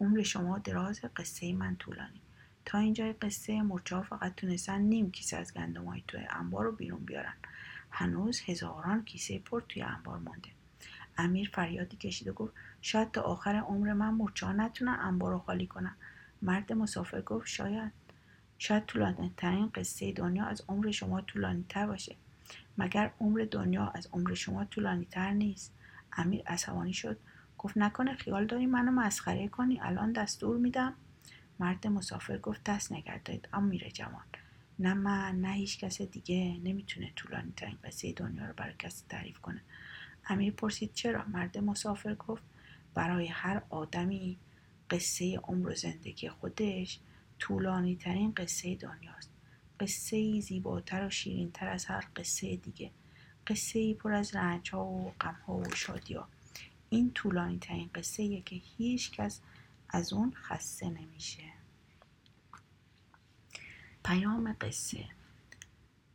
عمر 0.00 0.22
شما 0.22 0.58
دراز 0.58 1.00
قصه 1.16 1.52
من 1.52 1.76
طولانی. 1.76 2.20
تا 2.66 2.78
اینجای 2.78 3.12
قصه 3.12 3.62
مرچه 3.62 3.96
ها 3.96 4.02
فقط 4.02 4.34
تونستن 4.34 4.80
نیم 4.80 5.10
کیسه 5.10 5.36
از 5.36 5.54
گندم 5.54 5.84
های 5.84 6.02
توی 6.08 6.20
انبار 6.30 6.64
رو 6.64 6.72
بیرون 6.72 7.04
بیارن. 7.04 7.34
هنوز 7.90 8.40
هزاران 8.46 9.04
کیسه 9.04 9.38
پر 9.38 9.62
توی 9.68 9.82
انبار 9.82 10.18
مانده. 10.18 10.48
امیر 11.18 11.50
فریادی 11.52 11.96
کشید 11.96 12.28
و 12.28 12.32
گفت 12.32 12.54
شاید 12.80 13.10
تا 13.10 13.20
آخر 13.20 13.54
عمر 13.54 13.92
من 13.92 14.14
مرچه 14.14 14.46
ها 14.46 14.52
نتونن 14.52 14.98
انبار 15.00 15.32
رو 15.32 15.38
خالی 15.38 15.66
کنن. 15.66 15.96
مرد 16.42 16.72
مسافر 16.72 17.20
گفت 17.20 17.46
شاید. 17.46 17.92
شاید 18.58 18.86
طولانی 18.86 19.32
ترین 19.36 19.70
قصه 19.74 20.12
دنیا 20.12 20.44
از 20.44 20.62
عمر 20.68 20.90
شما 20.90 21.20
طولانی 21.20 21.64
تر 21.68 21.86
باشه. 21.86 22.16
مگر 22.78 23.10
عمر 23.20 23.46
دنیا 23.50 23.92
از 23.94 24.08
عمر 24.12 24.34
شما 24.34 24.64
طولانی 24.64 25.04
تر 25.04 25.30
نیست؟ 25.30 25.72
امیر 26.12 26.42
عصبانی 26.46 26.92
شد. 26.92 27.18
گفت 27.58 27.76
نکنه 27.76 28.14
خیال 28.14 28.46
داری 28.46 28.66
منو 28.66 28.90
مسخره 28.90 29.48
کنی؟ 29.48 29.80
الان 29.80 30.12
دستور 30.12 30.56
میدم. 30.56 30.94
مرد 31.60 31.86
مسافر 31.86 32.38
گفت 32.38 32.64
دست 32.64 32.92
نگردید 32.92 33.48
امیر 33.52 33.88
جوان. 33.88 34.24
نه 34.78 34.94
من 34.94 35.40
نه 35.40 35.52
هیچ 35.52 35.78
کس 35.78 36.02
دیگه. 36.02 36.60
نمی‌تونه 36.64 37.12
طولانی 37.16 37.52
ترین 37.56 37.78
قصه 37.84 38.12
دنیا 38.12 38.46
رو 38.46 38.52
برای 38.56 38.74
کسی 38.78 39.04
تعریف 39.08 39.38
کنه. 39.38 39.60
امیر 40.28 40.52
پرسید 40.52 40.92
چرا؟ 40.94 41.24
مرد 41.24 41.58
مسافر 41.58 42.14
گفت 42.14 42.42
برای 42.94 43.26
هر 43.26 43.62
آدمی 43.70 44.38
قصه 44.90 45.38
عمر 45.38 45.68
و 45.68 45.74
زندگی 45.74 46.28
خودش 46.28 47.00
طولانی 47.38 47.96
ترین 47.96 48.32
قصه 48.36 48.74
دنیاست. 48.74 49.30
قصه 49.80 50.16
ای 50.16 50.40
زیباتر 50.40 51.06
و 51.06 51.10
شیرینتر 51.10 51.68
از 51.68 51.84
هر 51.84 52.04
قصه 52.16 52.56
دیگه. 52.56 52.90
قصه 53.46 53.78
ای 53.78 53.94
پر 53.94 54.12
از 54.12 54.36
رنج 54.36 54.70
ها 54.70 54.84
و 54.84 55.12
غم 55.20 55.36
ها 55.46 55.56
و 55.56 55.74
شادی 55.74 56.14
ها 56.14 56.28
این 56.90 57.10
طولانی 57.12 57.58
ترین 57.58 57.90
قصه 57.94 58.40
که 58.40 58.56
هیچ 58.56 59.10
کس 59.10 59.40
از 59.88 60.12
اون 60.12 60.34
خسته 60.34 60.90
نمیشه. 60.90 61.52
پیام 64.04 64.56
قصه. 64.60 65.08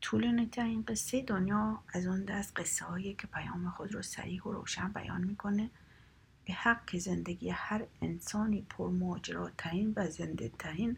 طولانی 0.02 0.46
ترین 0.46 0.84
قصه 0.88 1.22
دنیا 1.22 1.84
از 1.94 2.08
اون 2.08 2.26
دست 2.26 2.60
قصه 2.60 2.86
هایی 2.86 3.14
که 3.14 3.28
پیام 3.28 3.70
خود 3.70 3.94
رو 3.94 4.02
سریح 4.02 4.44
و 4.44 4.52
روشن 4.52 4.88
بیان 4.88 5.24
می‌کنه. 5.24 5.70
به 6.46 6.54
حق 6.54 6.96
زندگی 6.98 7.50
هر 7.50 7.88
انسانی 8.02 8.62
پرماجراترین 8.62 9.94
و 9.96 10.10
زنده 10.10 10.52
ترین 10.60 10.98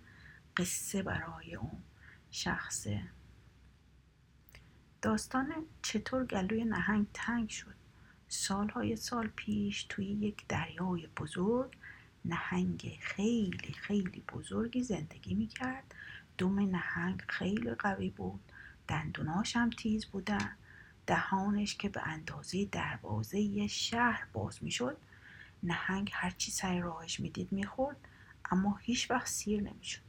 قصه 0.57 1.03
برای 1.03 1.55
اون 1.55 1.83
شخصه. 2.31 3.03
داستان 5.01 5.53
چطور 5.81 6.25
گلوی 6.25 6.65
نهنگ 6.65 7.07
تنگ 7.13 7.49
شد؟ 7.49 7.75
سالهای 8.27 8.95
سال 8.95 9.27
پیش 9.27 9.83
توی 9.83 10.05
یک 10.05 10.47
دریای 10.47 11.07
بزرگ 11.07 11.77
نهنگ 12.25 12.97
خیلی 13.01 13.73
خیلی 13.73 14.23
بزرگی 14.33 14.83
زندگی 14.83 15.33
می‌کرد. 15.33 15.95
دم 16.37 16.59
نهنگ 16.59 17.21
خیلی 17.27 17.73
قوی 17.73 18.09
بود. 18.09 18.39
دندوناش 18.87 19.55
هم 19.55 19.69
تیز 19.69 20.05
بودن. 20.05 20.55
دهانش 21.07 21.75
که 21.75 21.89
به 21.89 22.07
اندازه 22.07 22.65
دروازه 22.65 23.39
یه 23.39 23.67
شهر 23.67 24.27
باز 24.33 24.63
می‌شد 24.63 24.97
نهنگ 25.63 26.09
هرچی 26.13 26.51
سر 26.51 26.79
راهش 26.79 27.19
می‌دید 27.19 27.51
می‌خورد 27.51 27.97
اما 28.51 28.77
هیچ 28.81 29.11
وقت 29.11 29.27
سیر 29.27 29.61
نمی‌شد. 29.61 30.01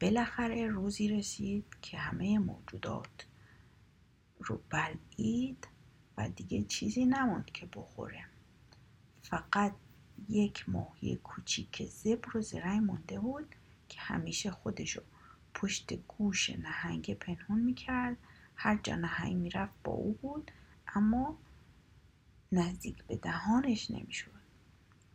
بالاخره 0.00 0.66
روزی 0.66 1.08
رسید 1.08 1.64
که 1.82 1.98
همه 1.98 2.38
موجودات 2.38 3.26
رو 4.38 4.60
بلعید 4.70 5.68
و 6.16 6.28
دیگه 6.28 6.62
چیزی 6.62 7.04
نموند 7.04 7.50
که 7.52 7.66
بخوره. 7.66 8.24
فقط 9.22 9.74
یک 10.28 10.68
ماهی 10.68 11.16
کوچیک 11.16 11.82
زبر 11.82 12.36
و 12.36 12.42
زرنگ 12.42 12.82
مونده 12.82 13.20
بود 13.20 13.54
که 13.88 14.00
همیشه 14.00 14.50
خودشو 14.50 15.02
پشت 15.54 15.92
گوش 15.94 16.50
نهنگ 16.50 17.14
پنهون 17.14 17.60
می‌کرد. 17.60 18.16
هر 18.56 18.76
جا 18.82 18.96
نهنگ 18.96 19.36
می‌رفت 19.36 19.74
با 19.84 19.92
او 19.92 20.18
بود 20.22 20.50
اما 20.94 21.38
نزدیک 22.52 23.04
به 23.04 23.16
دهانش 23.16 23.90
نمی‌شد. 23.90 24.30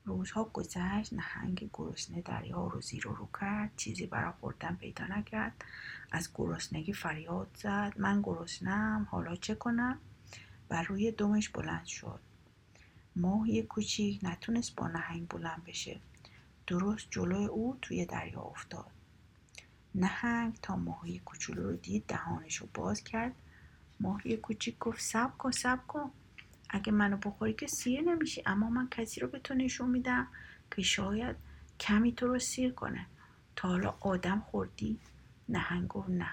روزها 0.05 0.43
گذشت 0.43 1.13
نهنگ 1.13 1.69
گرسنه 1.73 2.21
دریا 2.21 2.67
رو 2.67 2.81
زیر 2.81 3.07
و 3.07 3.15
رو 3.15 3.29
کرد 3.41 3.71
چیزی 3.77 4.05
برای 4.05 4.33
خوردن 4.39 4.75
پیدا 4.75 5.07
نکرد. 5.07 5.65
از 6.11 6.29
گرسنگی 6.35 6.93
فریاد 6.93 7.57
زد. 7.61 7.93
من 7.97 8.21
گرسنم 8.21 9.07
حالا 9.11 9.35
چه 9.35 9.55
کنم؟ 9.55 9.99
بر 10.69 10.83
روی 10.83 11.11
دمش 11.11 11.49
بلند 11.49 11.85
شد. 11.85 12.19
ماهی 13.15 13.63
کوچیک 13.63 14.19
نتونست 14.23 14.75
با 14.75 14.87
نهنگ 14.87 15.27
بلند 15.27 15.63
بشه. 15.67 15.99
درست 16.67 17.07
جلوی 17.11 17.45
او 17.45 17.77
توی 17.81 18.05
دریا 18.05 18.41
افتاد. 18.41 18.91
نهنگ 19.95 20.57
تا 20.61 20.75
ماهی 20.75 21.19
کوچولو 21.19 21.63
رو 21.63 21.75
دید 21.75 22.05
دهانش 22.07 22.55
رو 22.55 22.67
باز 22.73 23.03
کرد. 23.03 23.35
ماهی 23.99 24.37
کوچیک 24.37 24.79
گفت 24.79 25.01
سب 25.01 25.37
کن 25.37 25.51
سب 25.51 25.87
کن. 25.87 26.11
اگه 26.69 26.91
منو 26.91 27.17
بخوری 27.17 27.53
که 27.53 27.67
سیر 27.67 28.01
نمیشی 28.01 28.43
اما 28.45 28.69
من 28.69 28.89
کسی 28.89 29.19
رو 29.19 29.27
به 29.27 29.39
تو 29.39 29.53
نشون 29.53 29.89
میدم 29.89 30.27
که 30.75 30.81
شاید 30.81 31.35
کمی 31.79 32.13
تو 32.13 32.27
رو 32.27 32.39
سیر 32.39 32.71
کنه. 32.71 33.05
تا 33.55 33.67
حالا 33.67 33.93
آدم 33.99 34.39
خوردی؟ 34.39 34.99
نهنگ 35.49 35.87
گفت 35.87 36.09
نه. 36.09 36.31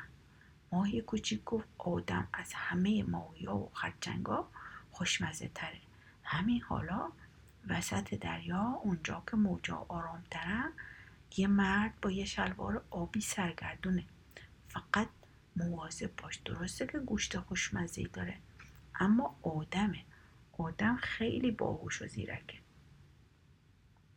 ماهی 0.72 1.00
کوچیک 1.00 1.44
گفت 1.44 1.68
آدم 1.78 2.28
از 2.32 2.52
همه 2.54 3.02
ماهی 3.02 3.46
و 3.46 3.66
خرچنگا 3.72 4.48
خوشمزه 4.90 5.50
تره 5.54 5.91
همین 6.32 6.62
حالا 6.62 7.12
وسط 7.68 8.14
دریا 8.14 8.80
اونجا 8.82 9.22
که 9.30 9.36
موجا 9.36 9.86
آرام 9.88 10.24
ترن 10.30 10.72
یه 11.36 11.46
مرد 11.46 12.00
با 12.02 12.10
یه 12.10 12.24
شلوار 12.24 12.84
آبی 12.90 13.20
سرگردونه. 13.20 14.04
فقط 14.68 15.08
مواظب 15.56 16.10
باش. 16.16 16.36
درسته 16.36 16.86
که 16.86 16.98
گوشت 16.98 17.38
خوشمزه 17.38 18.02
داره 18.02 18.38
اما 19.00 19.36
آدمه. 19.42 20.04
آدم 20.58 20.96
خیلی 20.96 21.50
باهوش 21.50 22.02
و 22.02 22.06
زیرکه. 22.06 22.58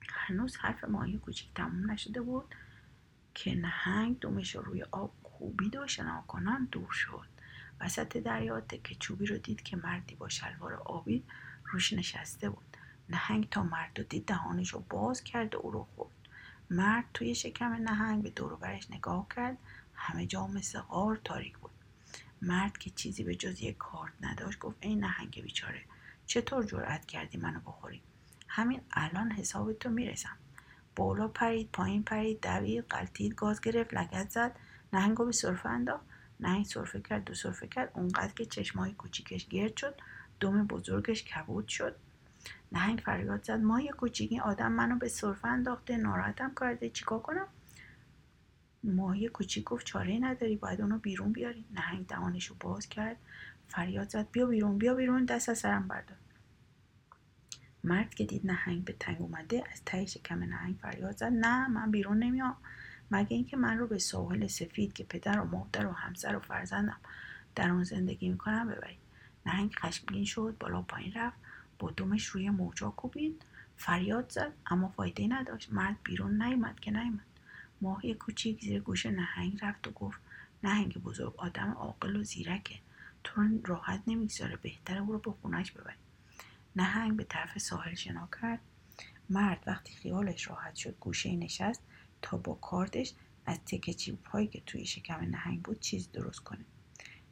هنوز 0.10 0.57
حرف 0.57 0.84
ماهی 0.84 1.17
کوچیک 1.17 1.50
تموم 1.55 1.91
نشده 1.91 2.22
بود 2.22 2.55
که 3.34 3.55
نهنگ 3.55 4.19
دومش 4.19 4.55
روی 4.55 4.84
آب 4.84 5.13
کوبید 5.24 5.75
و 5.75 5.88
شناکنان 5.88 6.67
دور 6.72 6.91
شد. 6.91 7.27
وسط 7.79 8.17
دریا 8.17 8.62
که 8.62 8.95
چوبی 8.95 9.25
رو 9.25 9.38
دید 9.38 9.62
که 9.62 9.77
مردی 9.77 10.15
با 10.15 10.29
شلوار 10.29 10.74
آبی 10.74 11.24
روش 11.72 11.93
نشسته 11.93 12.50
بود. 12.50 12.77
نهنگ 13.10 13.50
تا 13.50 13.63
مرد 13.63 14.00
رو 14.00 14.03
دید 14.03 14.25
دهانش 14.25 14.69
رو 14.69 14.84
باز 14.89 15.24
کرد 15.24 15.55
و 15.55 15.57
او 15.57 15.72
رو 15.72 15.88
خورد. 15.95 16.12
مرد 16.69 17.05
توی 17.13 17.36
شکم 17.36 17.74
نهنگ 17.74 18.24
به 18.24 18.29
دور 18.29 18.55
برش 18.55 18.91
نگاه 18.91 19.27
کرد. 19.36 19.57
همه 19.93 20.25
جا 20.25 20.48
مثل 20.48 20.79
غار 20.79 21.19
تاریک 21.24 21.57
بود. 21.57 21.72
مرد 22.41 22.77
که 22.77 22.89
چیزی 22.89 23.24
به 23.24 23.36
جز 23.36 23.62
یک 23.62 23.77
کارت 23.77 24.13
نداشت 24.22 24.60
گفت 24.60 24.77
ای 24.79 24.95
نهنگ 24.95 25.41
بیچاره 25.41 25.81
چطور 26.25 26.65
جرأت 26.65 27.05
کردی 27.05 27.38
منو 27.38 27.60
بخوری؟ 27.60 28.01
همین 28.48 28.81
الان 28.91 29.31
حساب 29.31 29.74
تو 29.74 29.89
می‌رسم. 29.89 30.38
بالا 30.95 31.27
پرید 31.27 31.69
پایین 31.72 32.03
پرید 32.03 32.41
دوید 32.41 32.86
قلتید 32.89 33.36
گاز 33.36 33.62
گرفت 33.62 33.93
لگت 33.93 34.29
زد. 34.29 34.55
نهنگو 34.93 35.25
به 35.25 35.31
سرفه 35.31 35.69
انداخت. 35.69 36.05
نهنگ 36.39 36.65
سرفه 36.65 37.01
کرد 37.01 37.24
دو 37.24 37.34
سرفه 37.34 37.67
کرد. 37.67 37.91
اونقدر 37.93 38.34
که 38.34 38.45
چشمای 38.45 38.93
کوچیکش 38.93 39.48
گرد 39.48 39.77
شد. 39.77 39.95
دم 40.39 40.68
بزرگش 40.68 41.24
کبود 41.24 41.68
شد. 41.68 41.96
نهنگ 42.72 43.00
فریاد 43.00 43.44
زد. 43.44 43.60
ما 43.60 43.82
یه 43.82 43.92
کوچیکی 43.92 44.39
آدم 44.39 44.72
منو 44.72 44.98
به 44.98 45.08
سرفه 45.08 45.48
انداخته. 45.48 45.98
ناراحتم 45.98 46.51
کرده. 46.60 46.89
چیکار 46.89 47.20
کنم؟ 47.20 47.48
ماهی 48.84 49.27
کوچیک 49.27 49.63
گفت 49.63 49.86
چاره 49.86 50.20
نداری. 50.20 50.56
باید 50.56 50.82
اونو 50.82 50.98
بیرون 51.00 51.32
بیاری. 51.32 51.65
نهنگ 51.74 52.08
دهانشو 52.08 52.56
باز 52.60 52.89
کرد. 52.89 53.18
فریاد 53.68 54.10
زد. 54.10 54.32
بیا 54.32 54.46
بیرون 54.46 54.77
بیا 54.77 54.94
بیرون. 54.94 55.25
دست 55.25 55.50
از 55.50 55.58
سرم 55.58 55.88
بردار. 55.88 56.18
مرد 57.84 58.15
که 58.15 58.25
دید 58.25 58.48
نهنگ 58.48 58.84
به 58.84 58.96
تنگ 59.00 59.22
اومده 59.22 59.63
از 59.74 59.82
ته 59.86 60.06
شکم 60.06 60.44
نهنگ 60.44 60.75
فریاد 60.75 61.18
زد. 61.18 61.32
نه 61.34 61.68
من 61.68 61.92
بیرون 61.92 62.20
نمیام. 62.20 62.56
مگه 63.12 63.36
اینکه 63.36 63.58
من 63.58 63.77
رو 63.77 63.88
به 63.88 63.98
ساحل 63.98 64.48
سفید 64.48 64.94
که 64.94 65.04
پدر 65.04 65.39
و 65.39 65.46
مادر 65.46 65.88
و 65.88 65.92
همسر 65.92 66.36
و 66.36 66.39
فرزندم 66.39 66.98
در 67.56 67.70
اون 67.70 67.84
زندگی 67.84 68.30
می‌کنم 68.30 68.68
ببرید. 68.68 69.04
نهنگ 69.45 69.75
خشمگین 69.75 70.25
شد 70.25 70.55
بالا 70.59 70.81
پایین 70.81 71.13
رفت. 71.13 71.37
با 71.79 71.91
دمش 71.91 72.25
روی 72.25 72.49
موجا 72.49 72.89
کوبید. 72.89 73.41
فریاد 73.77 74.29
زد 74.29 74.53
اما 74.67 74.89
فایده 74.89 75.27
نداشت. 75.27 75.73
مرد 75.73 75.95
بیرون 76.03 76.41
نیومد 76.41 76.79
که 76.79 76.91
نیومد. 76.91 77.25
ماهی 77.81 78.13
کوچیک 78.13 78.61
زیر 78.61 78.79
گوش 78.81 79.05
نهنگ 79.05 79.59
رفت 79.61 79.87
و 79.87 79.91
گفت 79.91 80.19
نهنگ 80.63 80.97
بزرگ 80.97 81.33
آدم 81.37 81.71
عاقل 81.71 82.15
و 82.15 82.23
زیرکه. 82.23 82.79
تو 83.23 83.41
راحت 83.63 84.01
نمی‌گذاره. 84.07 84.55
بهتره 84.55 84.99
او 84.99 85.11
رو 85.13 85.19
به 85.19 85.31
خونش 85.31 85.71
ببری. 85.71 85.95
نهنگ 86.75 87.15
به 87.17 87.23
طرف 87.23 87.57
ساحل 87.57 87.95
شنا 87.95 88.29
کرد. 88.41 88.59
مرد 89.29 89.63
وقتی 89.67 89.93
خیالش 89.93 90.47
راحت 90.47 90.75
شد 90.75 90.95
گوشه 90.99 91.35
نشست 91.35 91.81
تا 92.21 92.37
با 92.37 92.53
کاردش 92.53 93.13
از 93.45 93.59
تکه 93.65 93.93
چیب 93.93 94.25
هایی 94.25 94.47
که 94.47 94.61
توی 94.65 94.85
شکم 94.85 95.15
نهنگ 95.15 95.61
بود 95.61 95.79
چیز 95.79 96.11
درست 96.11 96.39
کنه. 96.39 96.65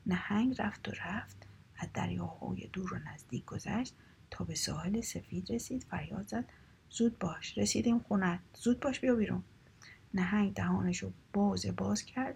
نهنگ 0.05 0.61
رفت 0.61 0.87
و 0.87 0.91
رفت. 0.91 1.47
از 1.77 1.87
دریاهای 1.93 2.69
دور 2.73 2.93
و 2.93 2.97
نزدیک 2.97 3.45
گذشت 3.45 3.93
تا 4.31 4.45
به 4.45 4.55
ساحل 4.55 5.01
سفید 5.01 5.51
رسید. 5.51 5.83
فریاد 5.83 6.27
زد. 6.27 6.45
زود 6.89 7.19
باش. 7.19 7.57
رسیدیم 7.57 7.99
خونت 7.99 8.39
زود 8.53 8.79
باش. 8.79 8.99
بیا 8.99 9.15
بیرون. 9.15 9.43
نهنگ 10.13 10.53
دهانش 10.53 11.03
رو 11.03 11.11
باز 11.33 11.65
باز 11.77 12.03
کرد. 12.03 12.35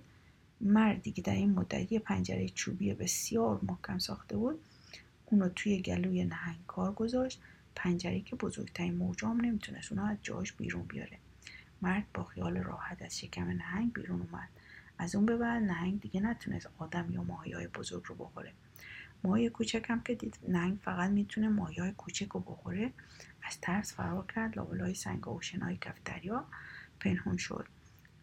مردی 0.61 1.11
که 1.11 1.21
در 1.21 1.35
این 1.35 1.51
مدت 1.53 1.91
یه 1.91 1.99
پنجره 1.99 2.49
چوبی 2.49 2.93
بسیار 2.93 3.59
محکم 3.63 3.97
ساخته 3.97 4.37
بود 4.37 4.59
اونو 5.25 5.49
توی 5.49 5.81
گلوی 5.81 6.25
نهنگ 6.25 6.57
کار 6.67 6.93
گذاشت. 6.93 7.41
پنجره 7.75 8.19
که 8.19 8.35
بزرگترین 8.35 8.95
موجام 8.95 9.41
نمی‌تونست 9.41 9.91
اونو 9.91 10.05
از 10.05 10.17
جاش 10.23 10.53
بیرون 10.53 10.83
بیاره. 10.83 11.17
مرد 11.81 12.05
با 12.13 12.23
خیال 12.23 12.57
راحت 12.57 13.01
از 13.01 13.19
شکم 13.19 13.47
نهنگ 13.47 13.93
بیرون 13.93 14.21
اومد. 14.21 14.49
از 14.97 15.15
اون 15.15 15.25
به 15.25 15.37
بعد 15.37 15.63
نهنگ 15.63 16.01
دیگه 16.01 16.21
نتونست 16.21 16.69
آدم 16.77 17.11
یا 17.11 17.23
ماهی 17.23 17.51
های 17.51 17.67
بزرگ 17.67 18.03
رو 18.05 18.15
بخوره. 18.15 18.53
ماهی 19.23 19.49
کوچک 19.49 19.85
هم 19.89 20.01
که 20.03 20.15
دید. 20.15 20.37
نهنگ 20.47 20.77
فقط 20.77 21.09
می‌تونه 21.09 21.49
ماهی 21.49 21.81
های 21.81 21.91
کوچک 21.91 22.27
رو 22.27 22.39
بخوره. 22.39 22.93
از 23.43 23.61
ترس 23.61 23.93
فرار 23.93 24.25
کرد. 24.35 24.57
لابلای 24.57 24.93
سنگ 24.93 25.27
و 25.27 25.41
شنای 25.41 25.77
کف 25.77 25.99
پنهون 26.99 27.37
شد. 27.37 27.67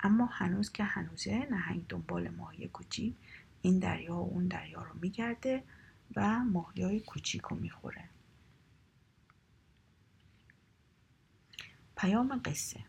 اما 0.00 0.26
هنوز 0.26 0.72
که 0.72 0.84
هنوزه 0.84 1.46
نهنگ 1.50 1.86
دنبال 1.88 2.28
ماهی 2.28 2.68
کوچیک 2.68 3.14
این 3.62 3.78
دریا 3.78 4.14
و 4.14 4.30
اون 4.30 4.46
دریا 4.46 4.82
رو 4.82 4.98
میگرده 5.00 5.62
و 6.16 6.38
ماهی 6.38 6.82
های 6.82 7.00
کوچیک 7.00 7.42
رو 7.42 7.56
می‌خوره. 7.56 8.04
پیام 11.96 12.40
قصه. 12.44 12.80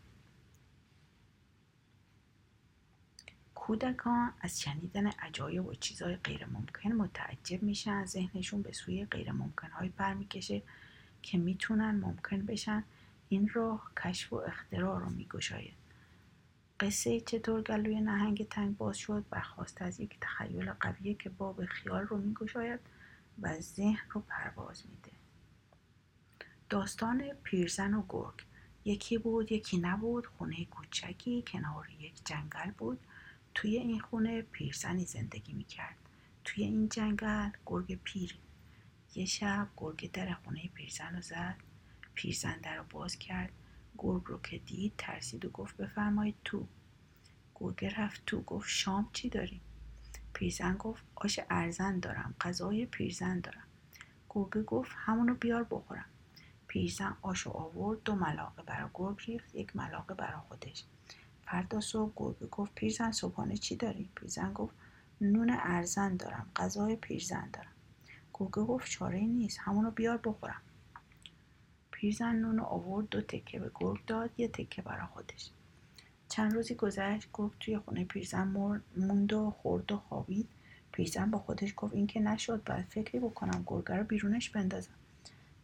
کودکان 3.66 4.32
از 4.40 4.60
شنیدن 4.60 5.06
عجایب 5.06 5.66
و 5.66 5.74
چیزهای 5.74 6.16
غیر 6.16 6.46
ممکن 6.46 6.92
متعجب 6.92 7.62
میشن. 7.62 8.04
ذهنشون 8.04 8.62
به 8.62 8.72
سوی 8.72 9.04
غیر 9.04 9.32
ممکن 9.32 9.68
های 9.70 9.88
برمیکشه 9.88 10.62
که 11.22 11.38
می‌تونن 11.38 11.90
ممکن 11.90 12.46
بشن 12.46 12.84
این 13.28 13.48
راه 13.48 13.92
کشف 13.96 14.32
و 14.32 14.36
اختراع 14.36 15.00
رو 15.00 15.10
میگشاید. 15.10 15.74
قصه 16.80 17.20
چطور 17.20 17.62
گلوی 17.62 18.00
نهنگ 18.00 18.48
تنگ 18.48 18.76
باز 18.76 18.96
شد 18.96 19.24
برخواست 19.30 19.82
از 19.82 20.00
یک 20.00 20.16
تخیل 20.20 20.70
قویه 20.70 21.14
که 21.14 21.30
باب 21.30 21.64
خیال 21.64 22.02
رو 22.02 22.16
میگشاید 22.16 22.80
و 23.40 23.60
ذهن 23.60 24.06
رو 24.10 24.20
پرواز 24.20 24.82
میده. 24.90 25.16
داستان 26.70 27.22
پیرزن 27.42 27.94
و 27.94 28.02
گرگ. 28.08 28.44
یکی 28.84 29.18
بود 29.18 29.52
یکی 29.52 29.78
نبود. 29.78 30.26
خونه 30.26 30.64
کوچکی 30.64 31.44
کنار 31.46 31.88
یک 32.00 32.24
جنگل 32.24 32.70
بود. 32.70 33.00
توی 33.56 33.76
این 33.76 34.00
خونه 34.00 34.42
پیرزنی 34.42 35.04
زندگی 35.04 35.52
می‌کرد. 35.52 35.96
توی 36.44 36.64
این 36.64 36.88
جنگل 36.88 37.50
گرگ 37.66 37.98
پیر. 38.04 38.38
یه 39.14 39.24
شب 39.24 39.68
گرگ 39.76 40.10
در 40.12 40.34
خونه 40.34 40.68
پیرزن 40.74 41.14
رو 41.14 41.22
زد. 41.22 41.56
پیرزن 42.14 42.60
در 42.60 42.76
رو 42.76 42.84
باز 42.90 43.18
کرد. 43.18 43.52
گرگ 43.98 44.22
رو 44.24 44.40
که 44.40 44.58
دید 44.58 44.92
ترسید 44.98 45.44
و 45.44 45.50
گفت 45.50 45.76
بفرمایید 45.76 46.34
تو. 46.44 46.66
گرگ 47.54 47.84
رفت 47.84 48.26
تو. 48.26 48.42
گفت 48.42 48.68
شام 48.68 49.10
چی 49.12 49.28
داریم 49.28 49.60
پیرزن 50.32 50.76
گفت 50.76 51.04
آش 51.14 51.40
ارزن 51.50 52.00
دارم. 52.00 52.34
غذای 52.40 52.86
پیرزن 52.86 53.40
دارم. 53.40 53.66
گرگ 54.30 54.64
گفت 54.64 54.92
همونو 54.96 55.34
بیار 55.34 55.66
بخورم. 55.70 56.06
پیرزن 56.66 57.16
آشو 57.22 57.50
آورد 57.50 58.02
دو 58.02 58.14
ملاقه 58.14 58.62
برا 58.62 58.90
گرگ 58.94 59.20
ریخت 59.26 59.54
یک 59.54 59.76
ملاقه 59.76 60.14
برا 60.14 60.40
خودش. 60.40 60.84
فردا 61.46 61.80
صبح 61.80 62.12
گربه 62.16 62.46
گفت 62.46 62.74
پیرزن 62.74 63.12
صبحانه 63.12 63.56
چی 63.56 63.76
داری؟ 63.76 64.08
پیرزن 64.14 64.52
گفت 64.52 64.74
نون 65.20 65.50
ارزن 65.50 66.16
دارم 66.16 66.46
غذای 66.56 66.96
پیرزن 66.96 67.50
دارم. 67.52 67.72
گرگه 68.34 68.62
گفت 68.62 68.90
چاره 68.90 69.20
نیست 69.20 69.58
همونو 69.60 69.90
بیار 69.90 70.16
بخورم. 70.24 70.60
پیرزن 71.90 72.36
نون 72.36 72.60
آورد 72.60 73.08
دو 73.08 73.20
تکه 73.20 73.58
به 73.58 73.70
گرگ 73.74 74.04
داد 74.06 74.30
یه 74.36 74.48
تکه 74.48 74.82
برا 74.82 75.06
خودش. 75.06 75.50
چند 76.28 76.54
روزی 76.54 76.74
گذشت 76.74 77.28
گرگ 77.34 77.52
توی 77.60 77.78
خونه 77.78 78.04
پیرزن 78.04 78.48
موند 78.96 79.32
و 79.32 79.50
خورد 79.50 79.92
و 79.92 79.96
خوابید. 79.96 80.48
پیرزن 80.92 81.30
با 81.30 81.38
خودش 81.38 81.74
گفت 81.76 81.94
این 81.94 82.06
که 82.06 82.20
نشد 82.20 82.64
باید 82.64 82.86
فکری 82.86 83.18
بکنم 83.18 83.64
گرگه 83.66 83.94
رو 83.94 84.04
بیرونش 84.04 84.50
بندازم. 84.50 84.94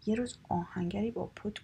یه 0.06 0.14
روز 0.14 0.38
آهنگری 0.48 1.10
با 1.10 1.26
پتک 1.26 1.62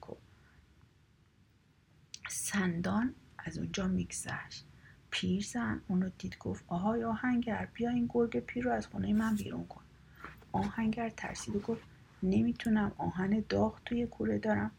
سندان 2.28 3.14
از 3.38 3.59
اونجا 3.59 3.87
میگذشت. 3.87 4.64
پیرزن 5.11 5.81
اونو 5.88 6.11
دید 6.18 6.38
گفت 6.38 6.64
آهای 6.68 7.05
آهنگر 7.05 7.68
بیا 7.74 7.90
این 7.90 8.11
گرگ 8.14 8.38
پیر 8.38 8.64
رو 8.64 8.72
از 8.72 8.87
خونه 8.87 9.12
من 9.12 9.37
بیرون 9.37 9.66
کن. 9.66 9.81
آهنگر 10.53 11.09
ترسید 11.09 11.57
و 11.57 11.61
گفت 11.61 11.83
نمی‌تونم 12.22 12.92
آهن 12.98 13.44
داغ 13.48 13.81
توی 13.85 14.07
کوره 14.07 14.38
دارم. 14.38 14.70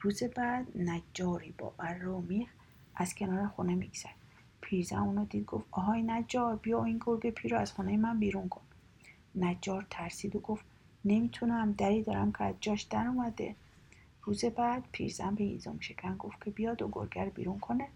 روز 0.00 0.22
بعد 0.22 0.66
نجاری 0.78 1.54
با 1.58 1.74
اره 1.78 2.20
میخ 2.20 2.48
از 2.94 3.14
کنار 3.14 3.46
خونه 3.46 3.74
میگذشت. 3.74 4.14
پیرزن 4.60 4.96
اونو 4.96 5.24
دید 5.24 5.46
گفت 5.46 5.64
آهای 5.70 6.02
نجار 6.02 6.56
بیا 6.56 6.84
این 6.84 7.00
گرگ 7.06 7.30
پیر 7.30 7.52
رو 7.52 7.58
از 7.58 7.72
خونه 7.72 7.96
من 7.96 8.18
بیرون 8.18 8.48
کن. 8.48 8.62
نجار 9.34 9.86
ترسید 9.90 10.36
و 10.36 10.40
گفت 10.40 10.64
نمی‌تونم 11.04 11.72
دری 11.72 12.02
دارم 12.02 12.32
که 12.32 12.44
از 12.44 12.54
جاش 12.60 12.82
در 12.82 13.06
اومده. 13.06 13.54
روز 14.24 14.44
بعد 14.44 14.84
پیرزن 14.92 15.34
به 15.34 15.44
هیزم 15.44 15.76
شکن 15.80 16.16
گفت 16.16 16.44
که 16.44 16.50
بیاد 16.50 16.82
و 16.82 16.88
گرگر 16.92 17.28
بیرون 17.28 17.58
کنه. 17.58 17.88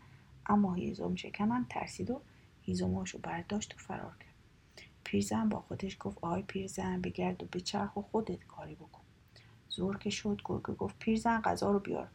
اما 0.47 0.75
هیزم 0.75 1.14
شکنم 1.14 1.67
ترسید 1.69 2.11
و 2.11 2.21
هیزماشو 2.62 3.19
برداشت 3.19 3.75
و 3.75 3.79
فرار 3.79 4.17
کرد. 4.21 4.35
پیرزن 5.05 5.49
با 5.49 5.61
خودش 5.61 5.97
گفت 6.01 6.19
آی 6.21 6.43
پیرزن 6.43 7.01
بگرد 7.01 7.43
و 7.43 7.47
به 7.47 7.62
و 7.97 8.03
خودت 8.03 8.45
کاری 8.45 8.75
بکن. 8.75 9.01
زور 9.69 9.99
که 9.99 10.11
شد 10.11 10.41
گرگه 10.45 10.75
گفت 10.75 10.99
پیرزن 10.99 11.41
غذا 11.41 11.73
رو 11.73 11.79
بیار. 11.79 12.09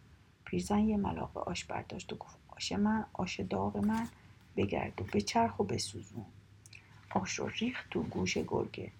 پیرزن 0.45 0.80
یه 0.80 0.97
ملاقه 0.97 1.39
آش 1.39 1.65
برداشت 1.65 2.13
و 2.13 2.15
گفت 2.15 2.38
آش 2.47 2.71
من 2.71 3.06
آش 3.13 3.39
داغ 3.39 3.78
من 3.78 4.08
بگرد 4.58 5.02
و 5.02 5.04
به 5.04 5.21
چرخ 5.21 5.60
و 5.60 5.63
بسوزون. 5.63 6.26
آش 7.10 7.39
رو 7.39 7.47
ریخت 7.47 7.89
تو 7.89 8.04
گوش 8.04 8.38
گرگه. 8.38 8.91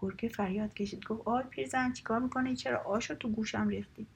گرگه 0.00 0.28
فریاد 0.28 0.74
کشید 0.74 1.04
گفت 1.04 1.28
آی 1.28 1.42
پیرزن 1.42 1.92
چیکار 1.92 2.18
می‌کنی؟ 2.18 2.56
چرا 2.56 2.82
آش 2.82 3.10
رو 3.10 3.16
تو 3.16 3.28
گوشم 3.28 3.68
ریختی؟ 3.68 4.06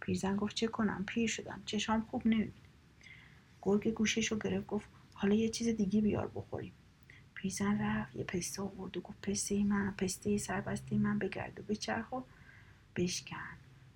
پیرزن 0.00 0.36
گفت 0.36 0.54
چه 0.54 0.66
کنم؟ 0.66 1.04
پیر 1.06 1.28
شدم. 1.28 1.62
چشام 1.66 2.00
خوب 2.00 2.26
نمی‌بینه 2.26 2.52
گرگ 3.62 3.88
گوشش 3.88 4.32
رو 4.32 4.38
گرفت 4.38 4.66
گفت 4.66 4.88
حالا 5.14 5.34
یه 5.34 5.48
چیز 5.48 5.68
دیگه 5.68 6.00
بیار 6.00 6.28
بخوریم. 6.34 6.72
پیرزن 7.34 7.80
رفت 7.80 8.16
یه 8.16 8.24
پسته 8.24 8.62
آورد 8.62 8.96
و 8.96 9.00
گفت 9.00 9.30
پسته 9.30 9.64
من 9.64 9.94
پسته 9.98 10.38
سربسته 10.38 10.96
من 10.96 11.18
بگرد 11.18 11.60
و 11.60 11.62
بچرخ 11.62 12.12
و 12.12 12.20
بشکن. 12.96 13.36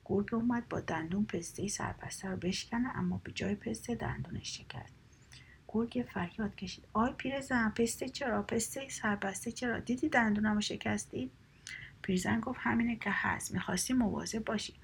گرگ 0.04 0.34
اومد 0.34 0.68
با 0.68 0.80
دندون 0.80 1.24
پسته 1.24 1.68
سربسته 1.68 2.28
رو 2.28 2.36
بشکنه 2.36 2.98
اما 2.98 3.20
به 3.24 3.32
جای 3.32 3.54
پسته 3.54 3.94
دندونش 3.94 4.58
شکست. 4.58 4.94
گرگ 5.68 6.04
فریاد 6.08 6.54
کشید. 6.56 6.84
آی 6.92 7.12
پیرزن 7.12 7.70
پسته 7.70 8.08
چرا؟ 8.08 8.42
پسته 8.42 8.88
سربسته 8.88 9.52
چرا؟ 9.52 9.78
دیدی 9.78 10.08
دندونمو 10.08 10.60
شکستی 10.60 11.30
پیرزن 12.02 12.40
گفت 12.40 12.58
همینه 12.62 12.96
که 12.96 13.10
هست. 13.12 13.54
می‌خواستی 13.54 13.92
مواظب 13.92 14.44
باشی. 14.44 14.74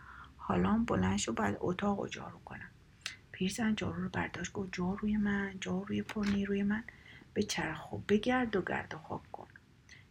حالا 0.40 0.84
بلند 0.86 1.18
شو 1.18 1.32
بعد 1.32 1.56
اتاق 1.60 2.00
رو 2.00 2.08
جارو 2.08 2.38
کنم. 2.44 2.70
پیرزن 3.32 3.74
جارو 3.74 4.02
رو 4.02 4.08
برداشت 4.08 4.52
گفت 4.52 4.72
جاروی 4.72 5.16
من 5.16 5.60
جاروی 5.60 6.02
پر 6.02 6.26
نیروی 6.26 6.62
من. 6.62 6.84
به 7.34 7.42
چرخ 7.42 7.92
و 7.92 7.98
بگرد 7.98 8.56
و 8.56 8.62
گرد 8.62 8.94
و 8.94 8.98
خاک 8.98 9.32
کن. 9.32 9.48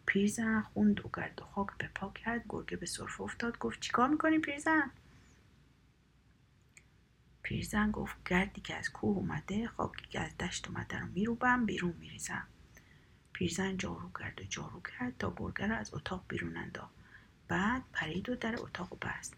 پیرزن 0.06 0.62
خوند 0.62 1.06
و 1.06 1.10
گرد 1.14 1.42
و 1.42 1.46
خاک 1.46 1.68
به 1.78 1.90
پا 1.96 2.10
کرد 2.10 2.46
گرگه 2.50 2.78
به 2.78 2.86
صرف 2.86 3.22
افتاد 3.22 3.58
گفت 3.60 3.80
چیکار 3.80 4.08
می‌کنی 4.08 4.40
پیرزن؟ 4.40 4.92
پیرزن 7.42 7.92
گفت 7.92 8.16
گردی 8.26 8.62
که 8.62 8.76
از 8.76 8.90
کوه 8.90 9.18
اومده 9.18 9.68
خاکی 9.68 10.06
که 10.10 10.20
از 10.20 10.38
دشت 10.38 10.68
اومده 10.68 11.00
رو 11.00 11.08
میروبم 11.08 11.66
بیرون 11.66 11.94
میریزم. 12.00 12.48
پیرزن 13.34 13.78
جارو 13.78 14.10
کرد 14.20 14.42
و 14.42 14.44
جارو 14.44 14.82
کرد 14.82 15.18
تا 15.18 15.34
گرگه 15.38 15.68
رو 15.68 15.76
از 15.76 15.94
اتاق 15.94 16.24
بیرون 16.28 16.58
انداخت. 16.58 16.94
بعد 17.48 17.84
پرید 17.94 18.30
و 18.30 18.36
در 18.36 18.56
اتاق 18.60 18.98
بست. 19.02 19.34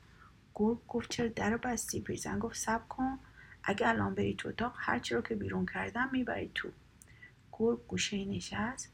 گرگ 0.56 0.78
گفت 0.88 1.10
چرا 1.10 1.28
در 1.28 1.58
بستی 1.58 2.02
پیرزن 2.02 2.40
گفت 2.40 2.58
سب 2.58 2.88
کن 2.88 3.20
اگه 3.64 3.88
الان 3.88 4.16
بری 4.16 4.34
تو 4.34 4.50
اتاق 4.50 4.74
هرچی 4.78 5.16
رو 5.16 5.22
که 5.22 5.36
بیرون 5.36 5.66
کردم 5.66 6.10
می‌بری 6.12 6.52
تو. 6.56 6.70
گرگ 7.52 7.80
گوشه 7.88 8.26
نشست. 8.26 8.92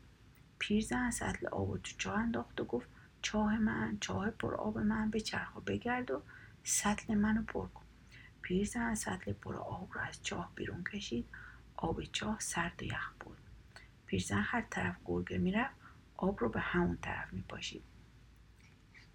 پیرزن 0.60 1.12
سطل 1.12 1.48
آب 1.48 1.70
و 1.70 1.78
تو 1.78 1.92
چاه 1.98 2.20
انداخت 2.20 2.62
و 2.62 2.66
گفت 2.66 2.88
چاه 3.22 3.58
من 3.58 3.98
چاه 4.00 4.30
پر 4.30 4.56
آب 4.56 4.78
من 4.78 5.10
به 5.10 5.20
چرخ 5.20 5.56
و 5.56 5.62
بگرد 5.62 6.12
و 6.12 6.22
سطل 6.64 7.16
منو 7.16 7.42
پر 7.42 7.68
کن. 7.68 7.86
پیرزن 8.42 8.96
سطل 8.96 9.34
پر 9.34 9.56
آب 9.56 9.90
رو 9.94 10.02
از 10.02 10.24
چاه 10.24 10.52
بیرون 10.56 10.84
کشید. 10.84 11.26
آب 11.78 12.04
چاه 12.04 12.40
سرد 12.40 12.84
و 12.84 12.86
یخ 12.86 13.12
بود. 13.20 13.38
پیرزن 14.06 14.42
هر 14.42 14.62
طرف 14.62 14.96
گرگه 15.06 15.38
می‌رفت 15.38 15.76
آب 16.18 16.40
رو 16.40 16.50
به 16.50 16.60
همون 16.60 16.98
طرف 17.02 17.34
میپاشید. 17.34 17.84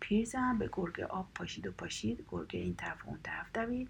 پیرزن 0.02 0.58
به 0.58 0.70
گرگه 0.72 1.06
آب 1.06 1.28
پاشید 1.34 1.66
و 1.66 1.72
پاشید. 1.72 2.24
گرگه 2.30 2.58
این 2.58 2.74
طرف 2.74 3.04
و 3.06 3.08
اون 3.08 3.18
طرف 3.22 3.46
دوید. 3.54 3.88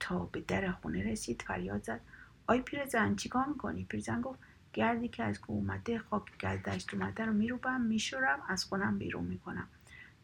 تا 0.00 0.18
به 0.18 0.40
در 0.40 0.70
خونه 0.72 1.02
رسید 1.02 1.42
فریاد 1.42 1.82
زد. 1.84 2.00
آی 2.46 2.60
پیرزن 2.60 3.16
چیکار 3.16 3.46
می‌کنی؟ 3.46 3.84
پیرزن 3.84 4.20
گفت 4.20 4.38
گردی 4.72 5.08
که 5.08 5.22
از 5.22 5.40
کوه 5.40 5.56
اومده 5.56 5.98
خاکی 5.98 6.32
که 6.38 6.48
از 6.48 6.62
دشت 6.62 6.94
اومده 6.94 7.24
رو 7.24 7.32
میروبم 7.32 7.80
میشورم 7.80 8.42
از 8.48 8.64
خونم 8.64 8.98
بیرون 8.98 9.24
می‌کنم. 9.24 9.68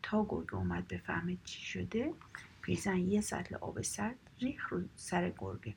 تا 0.02 0.26
گرگه 0.28 0.54
اومد 0.54 0.88
بفهمه 0.88 1.36
چی 1.44 1.60
شده. 1.60 2.14
پیرزن 2.62 2.96
یه 2.96 3.20
سطل 3.20 3.54
آب 3.54 3.82
سرد 3.82 4.16
ریخ 4.40 4.68
رو 4.68 4.82
سر 4.96 5.32
گرگه 5.38 5.74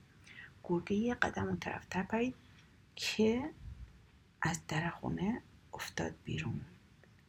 گرگه 0.63 0.93
یه 0.93 1.15
قدم 1.15 1.47
اون 1.47 1.57
طرف 1.57 1.87
پرید 1.87 2.35
که 2.95 3.49
از 4.41 4.59
در 4.67 4.89
خونه 4.89 5.41
افتاد 5.73 6.13
بیرون. 6.23 6.61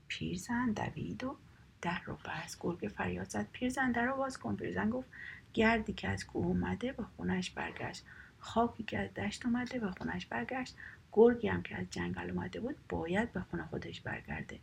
پیرزن 0.09 0.73
دوید 0.73 1.25
و 1.25 1.37
در 1.85 2.01
رو 2.05 2.19
بست 2.25 2.59
گرگه 2.61 2.89
فریاد 2.89 3.29
زد. 3.29 3.49
پیرزن 3.53 3.93
در 3.93 4.07
رو 4.07 4.17
باز 4.17 4.39
کن. 4.39 4.57
پیرزن 4.57 4.91
گفت 4.91 5.09
گردی 5.55 5.93
که 5.93 6.09
از 6.09 6.27
کوه 6.27 6.47
اومده 6.47 6.93
به 6.93 7.03
خونش 7.03 7.51
برگشت. 7.51 8.05
خاکی 8.39 8.83
که 8.83 8.99
از 8.99 9.15
دشت 9.15 9.47
اومده 9.47 9.79
به 9.79 9.91
خونش 9.91 10.27
برگشت. 10.27 10.77
گرگی 11.13 11.49
هم 11.49 11.63
که 11.63 11.77
از 11.77 11.87
جنگل 11.91 12.31
اومده 12.31 12.61
بود 12.61 12.77
باید 12.89 13.33
به 13.33 13.41
خونه 13.41 13.67
خودش 13.67 14.01
برگرده. 14.01 14.59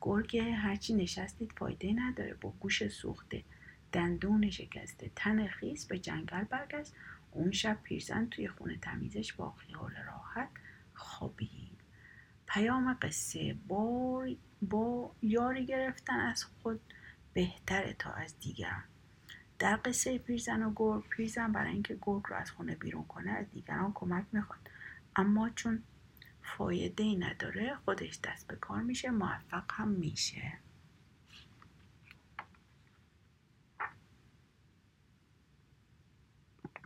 گرگه 0.00 0.52
هرچی 0.52 0.94
نشستید 0.94 1.52
فایده 1.56 1.92
نداره. 1.92 2.34
با 2.34 2.50
گوش 2.60 2.88
سوخته 2.88 3.42
دندون 3.92 4.50
شکسته 4.50 5.10
تن 5.16 5.46
خیس 5.46 5.86
به 5.86 5.98
جنگل 5.98 6.44
برگشت. 6.44 6.92
اون 7.30 7.50
شب 7.50 7.78
پیرزن 7.82 8.26
توی 8.26 8.48
خونه 8.48 8.78
تمیزش 8.78 9.32
با 9.32 9.50
خیال 9.50 9.92
راحت 10.06 10.48
خوابید. 10.94 11.61
پیام 12.52 12.98
قصه 13.02 13.56
با, 13.68 14.26
با 14.62 15.14
یاری 15.22 15.66
گرفتن 15.66 16.20
از 16.20 16.44
خود 16.44 16.80
بهتره 17.32 17.92
تا 17.98 18.10
از 18.10 18.38
دیگران. 18.38 18.84
در 19.58 19.78
قصه 19.84 20.18
پیرزن 20.18 20.62
و 20.62 20.72
گرگ 20.76 21.08
پیرزن 21.08 21.52
برای 21.52 21.72
اینکه 21.72 21.98
گرگ 22.02 22.22
رو 22.28 22.36
از 22.36 22.50
خونه 22.50 22.74
بیرون 22.74 23.04
کنه 23.04 23.30
از 23.30 23.50
دیگران 23.50 23.92
کمک 23.94 24.24
می‌خواد. 24.32 24.70
اما 25.16 25.50
چون 25.50 25.82
فایده 26.42 27.04
ای 27.04 27.16
نداره 27.16 27.74
خودش 27.84 28.20
دست 28.24 28.46
به 28.46 28.56
کار 28.56 28.82
میشه 28.82 29.10
موفق 29.10 29.64
هم 29.72 29.88
میشه. 29.88 30.52